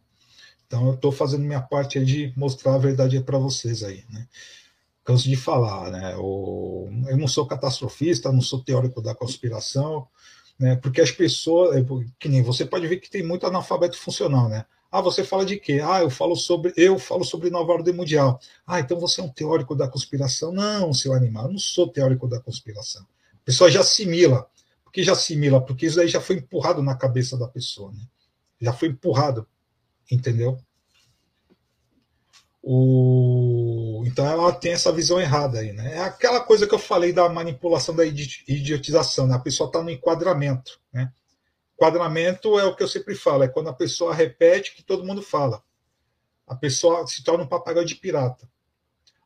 [0.68, 4.28] Então eu estou fazendo minha parte de mostrar a verdade para vocês aí, né?
[5.04, 6.14] Canso de falar, né?
[6.14, 10.08] Eu não sou catastrofista, não sou teórico da conspiração,
[10.60, 10.76] né?
[10.76, 11.84] Porque as pessoas,
[12.20, 14.66] que nem você pode ver que tem muito analfabeto funcional, né?
[14.92, 15.80] Ah, você fala de quê?
[15.84, 18.40] Ah, eu falo sobre eu falo sobre nova ordem mundial.
[18.66, 20.52] Ah, então você é um teórico da conspiração?
[20.52, 23.04] Não, seu animal, eu não sou teórico da conspiração.
[23.34, 24.48] A pessoa já assimila.
[24.90, 25.64] Por que já assimila?
[25.64, 28.02] Porque isso aí já foi empurrado na cabeça da pessoa, né?
[28.60, 29.48] Já foi empurrado
[30.12, 30.58] entendeu?
[32.62, 34.04] O...
[34.06, 35.96] Então ela tem essa visão errada aí, né?
[35.96, 39.36] É aquela coisa que eu falei da manipulação da idiotização, né?
[39.36, 41.12] A pessoa está no enquadramento, né?
[41.76, 45.22] Enquadramento é o que eu sempre falo, é quando a pessoa repete que todo mundo
[45.22, 45.64] fala.
[46.46, 48.50] A pessoa se torna um papagaio de pirata.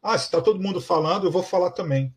[0.01, 2.13] Ah, se está todo mundo falando, eu vou falar também.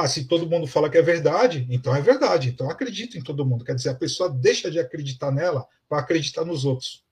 [0.00, 2.50] Ah, se todo mundo fala que é verdade, então é verdade.
[2.50, 3.64] Então acredito em todo mundo.
[3.64, 7.04] Quer dizer, a pessoa deixa de acreditar nela para acreditar nos outros.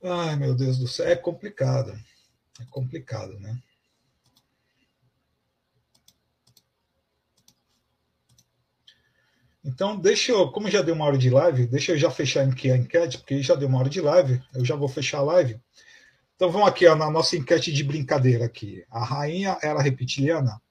[0.00, 1.98] Ai, meu Deus do céu, é complicado.
[2.60, 3.60] É complicado, né?
[9.64, 12.70] Então, deixa eu, como já deu uma hora de live, deixa eu já fechar aqui
[12.70, 15.60] a enquete, porque já deu uma hora de live, eu já vou fechar a live.
[16.38, 18.84] Então, vamos aqui ó, na nossa enquete de brincadeira aqui.
[18.88, 20.62] A rainha era reptiliana?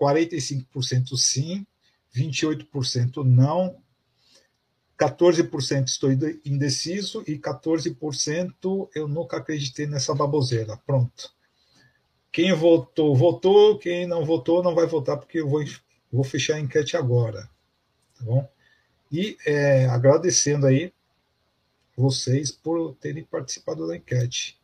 [0.00, 1.66] 45% sim,
[2.14, 3.82] 28% não,
[4.96, 6.12] 14% estou
[6.44, 10.76] indeciso e 14% eu nunca acreditei nessa baboseira.
[10.86, 11.34] Pronto.
[12.30, 13.80] Quem votou, votou.
[13.80, 15.64] Quem não votou, não vai votar, porque eu vou,
[16.12, 17.50] vou fechar a enquete agora.
[18.16, 18.48] Tá bom?
[19.10, 20.92] E é, agradecendo aí
[21.96, 24.59] vocês por terem participado da enquete.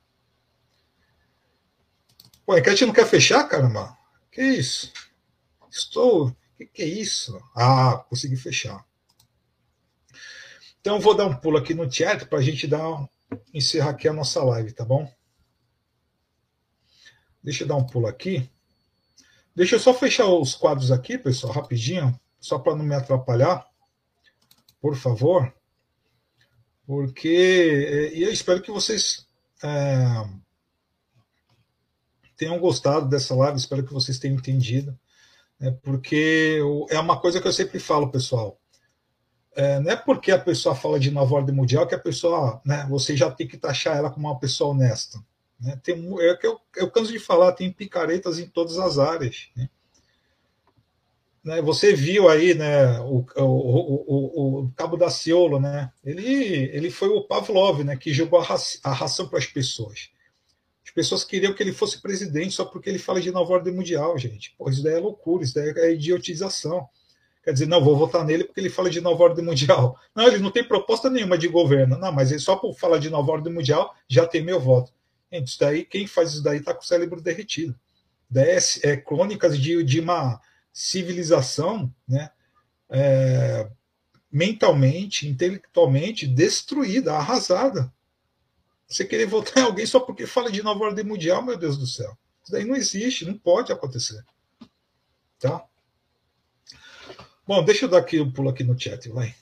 [2.47, 3.99] Pô, a enquete não quer fechar, caramba?
[4.31, 4.93] Que isso?
[5.69, 6.35] Estou.
[6.57, 7.37] Que que é isso?
[7.57, 8.87] Ah, consegui fechar.
[10.81, 13.09] Então, vou dar um pulo aqui no chat para a gente dar,
[13.53, 15.13] encerrar aqui a nossa live, tá bom?
[17.43, 18.49] Deixa eu dar um pulo aqui.
[19.55, 23.67] Deixa eu só fechar os quadros aqui, pessoal, rapidinho, só para não me atrapalhar,
[24.81, 25.53] por favor.
[26.87, 29.27] Porque é, e eu espero que vocês
[29.65, 30.46] é,
[32.37, 34.97] tenham gostado dessa live, espero que vocês tenham entendido.
[35.59, 36.61] Né, porque
[36.91, 38.59] é uma coisa que eu sempre falo, pessoal
[39.57, 42.87] é, não é porque a pessoa fala de nova ordem mundial que a pessoa, né,
[42.91, 45.19] você já tem que taxar ela como uma pessoa honesta.
[45.59, 45.81] Né?
[45.83, 49.49] Tem, é que eu, eu canso de falar, tem picaretas em todas as áreas.
[49.57, 49.71] Né?
[51.43, 55.91] Né, você viu aí né, o, o, o, o Cabo da Ciolo, né?
[56.05, 60.11] ele, ele foi o Pavlov né, que jogou a, raci, a ração para as pessoas.
[60.97, 64.17] As pessoas queriam que ele fosse presidente só porque ele fala de nova ordem mundial,
[64.17, 64.55] gente.
[64.57, 66.89] Pô, isso daí é loucura, isso daí é idiotização.
[67.45, 70.01] Quer dizer, não, vou votar nele porque ele fala de nova ordem mundial.
[70.17, 71.99] Não, ele não tem proposta nenhuma de governo.
[71.99, 74.91] Não, mas ele só por falar de nova ordem mundial já tem meu voto.
[75.31, 77.79] Gente, isso daí, quem faz isso daí está com o cérebro derretido.
[78.35, 78.59] é,
[78.91, 80.41] é crônicas de, de uma
[80.73, 82.31] civilização né,
[82.91, 83.69] é,
[84.33, 87.93] mentalmente, intelectualmente destruída, arrasada.
[88.89, 91.87] Você querer votar em alguém só porque fala de nova ordem mundial, meu Deus do
[91.87, 92.17] céu.
[92.43, 94.25] Isso daí não existe, não pode acontecer.
[95.39, 95.65] Tá?
[97.47, 99.35] Bom, deixa eu dar aqui um pulo aqui no chat, vai.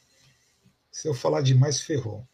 [0.90, 2.26] Se eu falar demais, ferrou.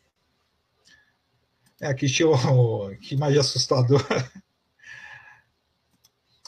[1.81, 4.01] É, aqui tinha o, que mais assustador.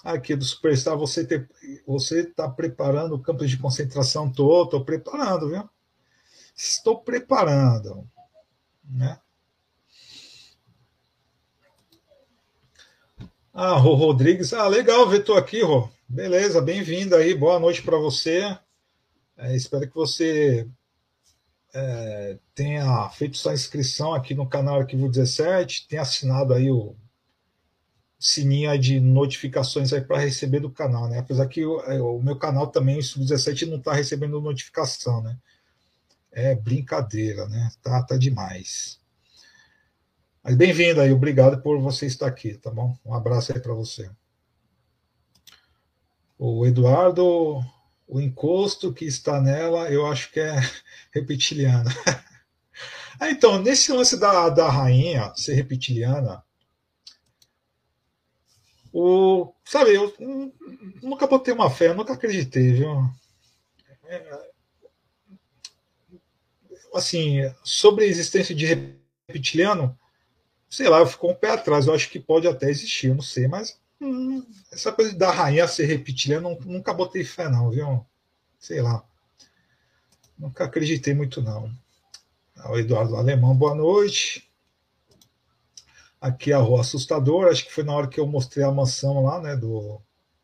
[0.05, 1.49] Aqui do Superstar, você ter,
[1.87, 5.71] você está preparando o campo de concentração todo, estou preparando, viu?
[6.57, 8.11] Estou preparando,
[8.85, 9.21] né?
[13.55, 15.87] Ah, Rô Rodrigues, ah, legal ver tu aqui, Rô.
[16.09, 18.59] Beleza, bem-vindo aí, boa noite para você.
[19.37, 20.67] É, espero que você
[21.75, 26.97] é, tenha feito sua inscrição aqui no canal Arquivo 17, tenha assinado aí o
[28.19, 31.19] sininho de notificações aí para receber do canal, né?
[31.19, 35.37] Apesar que o, é, o meu canal também, o Sub-17, não está recebendo notificação, né?
[36.31, 37.71] É brincadeira, né?
[37.83, 39.02] Tá, tá demais.
[40.45, 42.99] Mas bem-vindo aí, obrigado por você estar aqui, tá bom?
[43.05, 44.11] Um abraço aí para você.
[46.37, 47.61] O Eduardo,
[48.09, 50.57] o encosto que está nela, eu acho que é
[51.15, 51.91] reptiliana.
[53.21, 56.45] ah, então, nesse lance da, da rainha ser reptiliana,
[58.93, 60.13] o, sabe, eu
[61.01, 63.09] nunca botei uma fé, nunca acreditei, viu?
[64.07, 64.51] É,
[66.93, 68.67] assim, sobre a existência de
[69.29, 69.97] reptiliano,
[70.73, 71.87] sei lá, eu fico um pé atrás.
[71.87, 74.43] Eu acho que pode até existir, eu não sei, mas hum,
[74.73, 78.05] essa coisa da rainha ser reptiliana, nunca botei fé, não, viu?
[78.59, 79.05] Sei lá.
[80.39, 81.71] Nunca acreditei muito, não.
[82.71, 84.51] O Eduardo Alemão, boa noite.
[86.19, 89.41] Aqui a rua assustadora, acho que foi na hora que eu mostrei a mansão lá,
[89.43, 90.01] né, do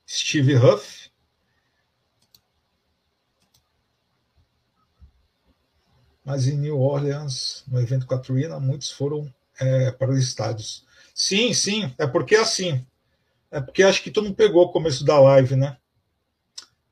[0.07, 1.11] Steve Huff.
[6.22, 10.85] Mas em New Orleans, no evento Katrina, muitos foram é, para os estádios.
[11.15, 12.87] Sim, sim, é porque é assim.
[13.51, 15.77] É porque acho que tu não pegou o começo da live, né?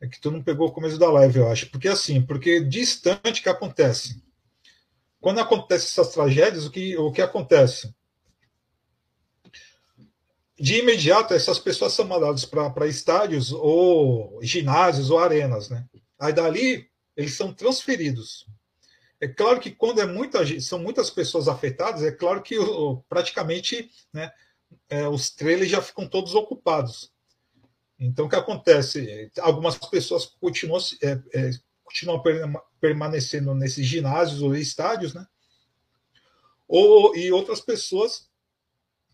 [0.01, 1.71] É que tu não pegou o começo da live, eu acho.
[1.71, 4.23] Porque é assim, porque distante que acontece.
[5.21, 7.95] Quando acontecem essas tragédias, o que, o que acontece?
[10.59, 15.85] de imediato essas pessoas são mandadas para estádios ou ginásios ou arenas, né?
[16.19, 18.47] Aí dali eles são transferidos.
[19.21, 22.57] É claro que quando é muita, são muitas pessoas afetadas, é claro que
[23.09, 24.31] praticamente né,
[24.89, 27.13] é, os trailers já ficam todos ocupados.
[27.99, 29.31] Então o que acontece?
[29.41, 31.51] Algumas pessoas continuam, é, é,
[31.83, 32.23] continuam
[32.79, 35.27] permanecendo nesses ginásios ou estádios, né?
[36.69, 38.29] Ou, e outras pessoas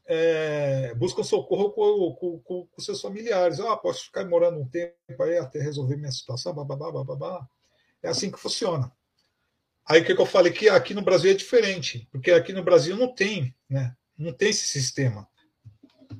[0.06, 3.60] é, buscam socorro com, com, com, com, seus familiares.
[3.60, 7.46] Ah, posso ficar morando um tempo aí até resolver minha situação, bababá.
[8.02, 8.90] É assim que funciona.
[9.88, 12.96] Aí o que, eu falei que aqui no Brasil é diferente, porque aqui no Brasil
[12.96, 13.94] não tem, né?
[14.16, 15.28] Não tem esse sistema.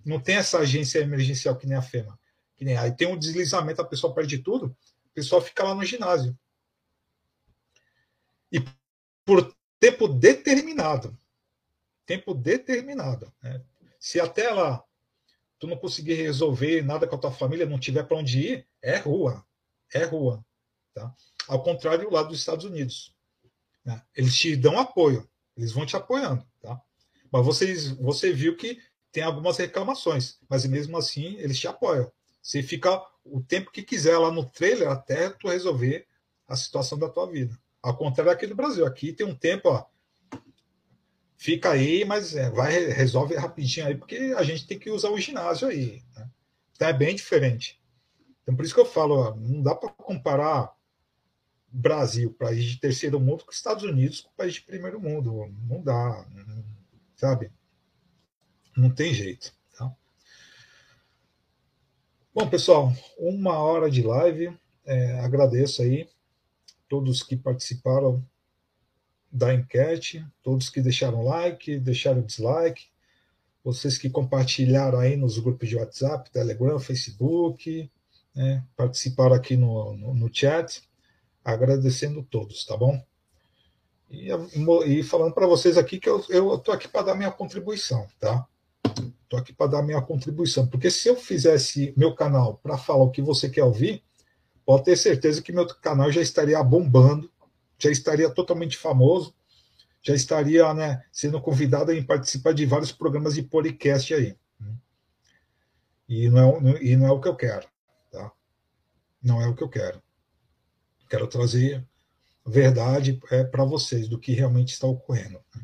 [0.04, 2.18] Não tem essa agência emergencial que nem a FEMA.
[2.56, 5.84] Que nem, aí tem um deslizamento, a pessoa perde tudo, o pessoal fica lá no
[5.84, 6.37] ginásio.
[8.50, 8.62] E
[9.24, 11.16] por tempo determinado.
[12.04, 13.32] Tempo determinado.
[13.42, 13.62] Né?
[13.99, 14.84] Se até lá
[15.58, 18.96] tu não conseguir resolver nada com a tua família, não tiver para onde ir, é
[18.96, 19.46] rua.
[19.95, 20.45] É rua.
[20.92, 21.14] Tá?
[21.46, 23.14] Ao contrário lá dos Estados Unidos.
[23.84, 24.00] Né?
[24.14, 26.46] Eles te dão apoio, eles vão te apoiando.
[26.61, 26.80] Tá?
[27.30, 28.79] Mas vocês, você viu que
[29.11, 32.11] tem algumas reclamações, mas mesmo assim eles te apoiam.
[32.42, 36.07] Você fica o tempo que quiser lá no trailer até tu resolver
[36.49, 37.57] a situação da tua vida.
[37.83, 38.84] Ao contrário aqui do Brasil.
[38.87, 39.84] Aqui tem um tempo, ó,
[41.37, 45.18] fica aí, mas é, vai resolve rapidinho aí, porque a gente tem que usar o
[45.18, 46.03] ginásio aí.
[46.14, 46.30] Né?
[46.75, 47.80] Então é bem diferente.
[48.42, 50.72] Então por isso que eu falo, ó, não dá para comparar
[51.72, 55.50] Brasil, país de terceiro mundo, com Estados Unidos, com país de primeiro mundo.
[55.68, 56.26] Não dá,
[57.16, 57.50] sabe?
[58.76, 59.54] Não tem jeito.
[59.76, 59.90] Tá?
[62.34, 64.57] Bom, pessoal, uma hora de live.
[64.84, 66.08] É, agradeço aí
[66.88, 68.22] todos que participaram
[69.32, 72.88] da enquete, todos que deixaram like, deixaram dislike,
[73.64, 77.90] vocês que compartilharam aí nos grupos de WhatsApp, Telegram, Facebook,
[78.34, 80.82] né, participaram aqui no, no, no, chat,
[81.44, 83.02] agradecendo todos, tá bom?
[84.10, 84.28] E,
[84.86, 88.46] e falando para vocês aqui que eu estou aqui para dar minha contribuição, tá?
[89.22, 93.10] Estou aqui para dar minha contribuição, porque se eu fizesse meu canal para falar o
[93.10, 94.04] que você quer ouvir,
[94.66, 97.30] pode ter certeza que meu canal já estaria bombando,
[97.78, 99.34] já estaria totalmente famoso,
[100.02, 104.36] já estaria né, sendo convidado a participar de vários programas de podcast aí.
[104.60, 104.74] Né?
[106.08, 107.66] E não é, e não é o que eu quero.
[108.10, 108.30] Tá?
[109.22, 110.02] Não é o que eu quero.
[111.13, 111.87] Quero trazer
[112.47, 115.39] verdade é, para vocês do que realmente está ocorrendo.
[115.55, 115.63] Né?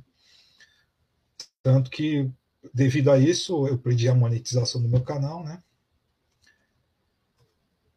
[1.62, 2.30] Tanto que,
[2.74, 5.62] devido a isso, eu perdi a monetização do meu canal, né?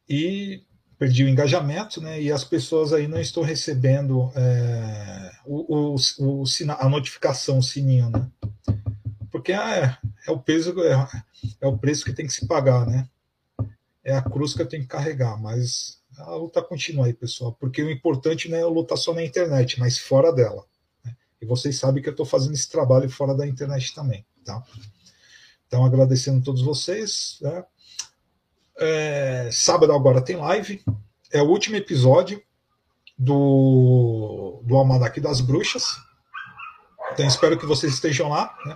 [0.08, 0.64] E
[0.98, 2.22] perdi o engajamento, né?
[2.22, 6.44] E as pessoas aí não estão recebendo é, o, o, o
[6.80, 8.32] a notificação, o sininho, né?
[9.30, 10.94] Porque é, é o peso, é,
[11.60, 13.10] é, o preço que tem que se pagar, né?
[14.06, 17.82] É a cruz que eu tenho que carregar, mas a luta continua aí, pessoal, porque
[17.82, 20.66] o importante não é a luta só na internet, mas fora dela.
[21.04, 21.16] Né?
[21.42, 24.64] E vocês sabem que eu estou fazendo esse trabalho fora da internet também, tá?
[25.68, 27.64] Então, agradecendo a todos vocês, né?
[28.78, 30.84] É, sábado agora tem live.
[31.32, 32.42] É o último episódio
[33.18, 35.84] do, do Almanac das Bruxas.
[37.14, 38.58] Então espero que vocês estejam lá.
[38.66, 38.76] Né?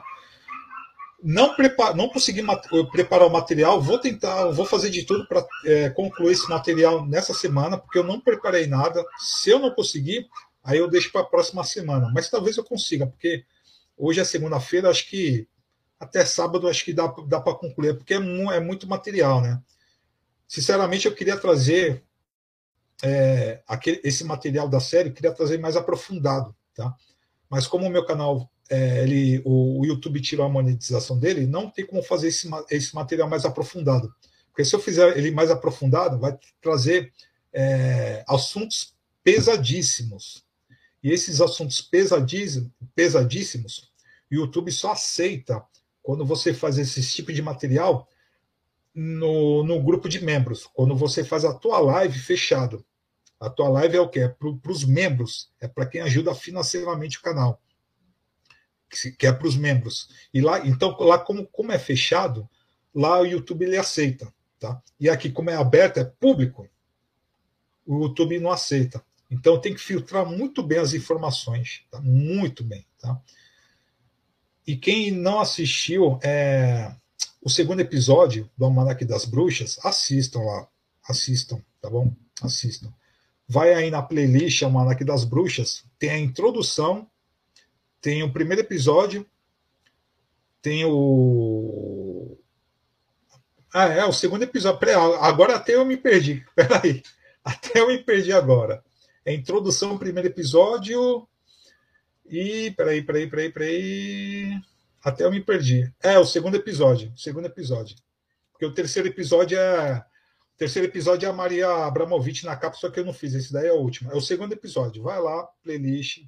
[1.27, 2.43] Não, prepar, não consegui
[2.91, 7.33] preparar o material, vou tentar, vou fazer de tudo para é, concluir esse material nessa
[7.33, 9.03] semana, porque eu não preparei nada.
[9.17, 10.27] Se eu não conseguir,
[10.63, 12.11] aí eu deixo para a próxima semana.
[12.13, 13.43] Mas talvez eu consiga, porque
[13.97, 15.47] Hoje é segunda-feira, acho que
[15.99, 19.61] até sábado acho que dá, dá para concluir, porque é, é, muito material, né?
[20.47, 22.03] Sinceramente, eu queria trazer
[23.01, 26.93] é, aquele, esse material da série, queria trazer mais aprofundado, tá?
[27.49, 31.69] Mas como o meu canal, é, ele, o, o, YouTube tirou a monetização dele, não
[31.69, 34.13] tem como fazer esse, esse material mais aprofundado.
[34.49, 37.11] Porque se eu fizer ele mais aprofundado, vai trazer
[37.53, 40.45] é, assuntos pesadíssimos.
[41.03, 41.81] E esses assuntos
[42.95, 43.91] pesadíssimos,
[44.31, 45.63] o YouTube só aceita
[46.01, 48.07] quando você faz esse tipo de material
[48.93, 52.83] no, no grupo de membros, quando você faz a tua live fechado.
[53.39, 54.21] A tua live é o quê?
[54.21, 57.61] É para os membros, é para quem ajuda financeiramente o canal,
[58.89, 60.09] que é para os membros.
[60.33, 62.49] E lá, então, lá como, como é fechado,
[62.93, 64.81] lá o YouTube ele aceita, tá?
[64.99, 66.69] E aqui como é aberto, é público,
[67.85, 69.03] o YouTube não aceita.
[69.29, 71.99] Então tem que filtrar muito bem as informações, tá?
[71.99, 72.85] muito bem.
[72.99, 73.19] Tá?
[74.65, 76.93] E quem não assistiu é,
[77.41, 80.67] o segundo episódio do Almanac das Bruxas, assistam lá,
[81.07, 82.13] assistam, tá bom?
[82.41, 82.91] Assistam.
[83.47, 87.07] Vai aí na playlist Almanac das Bruxas, tem a introdução,
[88.05, 89.25] tem o primeiro episódio,
[90.61, 92.37] tem o.
[93.73, 94.79] Ah, é, o segundo episódio.
[95.19, 96.45] Agora até eu me perdi.
[96.55, 97.01] Peraí.
[97.43, 98.83] Até eu me perdi agora.
[99.25, 101.27] É introdução, primeiro episódio.
[102.27, 102.69] E.
[102.77, 104.61] Peraí, peraí, peraí, peraí.
[105.03, 105.91] Até eu me perdi.
[106.03, 107.11] É, o segundo episódio.
[107.17, 107.95] Segundo episódio.
[108.51, 109.97] Porque o terceiro episódio é.
[110.53, 113.33] O terceiro episódio é a Maria Abramovic na capa, só que eu não fiz.
[113.33, 114.11] Esse daí é o último.
[114.11, 115.01] É o segundo episódio.
[115.01, 116.19] Vai lá, playlist,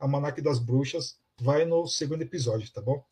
[0.00, 1.18] Almanac das Bruxas.
[1.40, 3.04] Vai no segundo episódio, tá bom?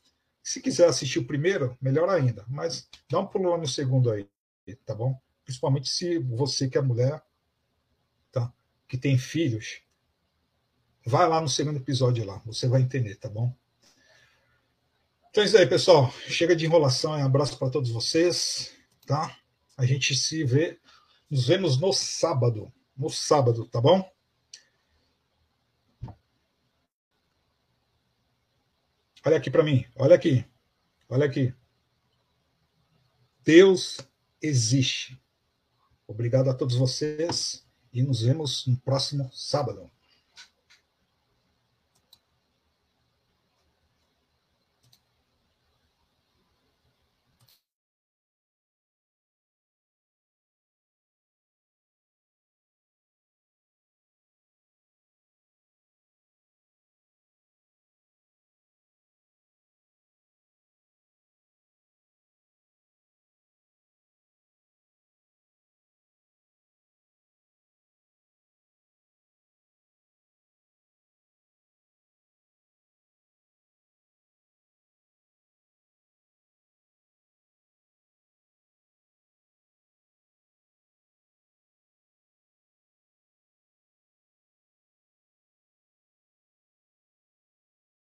[0.42, 2.44] Se quiser assistir o primeiro, melhor ainda.
[2.48, 4.28] Mas dá um pulo lá no segundo aí,
[4.84, 5.16] tá bom?
[5.44, 7.22] Principalmente se você que é mulher
[8.88, 9.82] que tem filhos,
[11.04, 13.54] vai lá no segundo episódio lá, você vai entender, tá bom?
[15.28, 16.10] Então é isso aí, pessoal.
[16.26, 18.72] Chega de enrolação, um abraço para todos vocês,
[19.06, 19.36] tá?
[19.76, 20.80] A gente se vê,
[21.30, 24.10] nos vemos no sábado, no sábado, tá bom?
[29.28, 30.42] Olha aqui para mim, olha aqui,
[31.06, 31.52] olha aqui.
[33.44, 33.98] Deus
[34.40, 35.20] existe.
[36.06, 39.90] Obrigado a todos vocês e nos vemos no próximo sábado.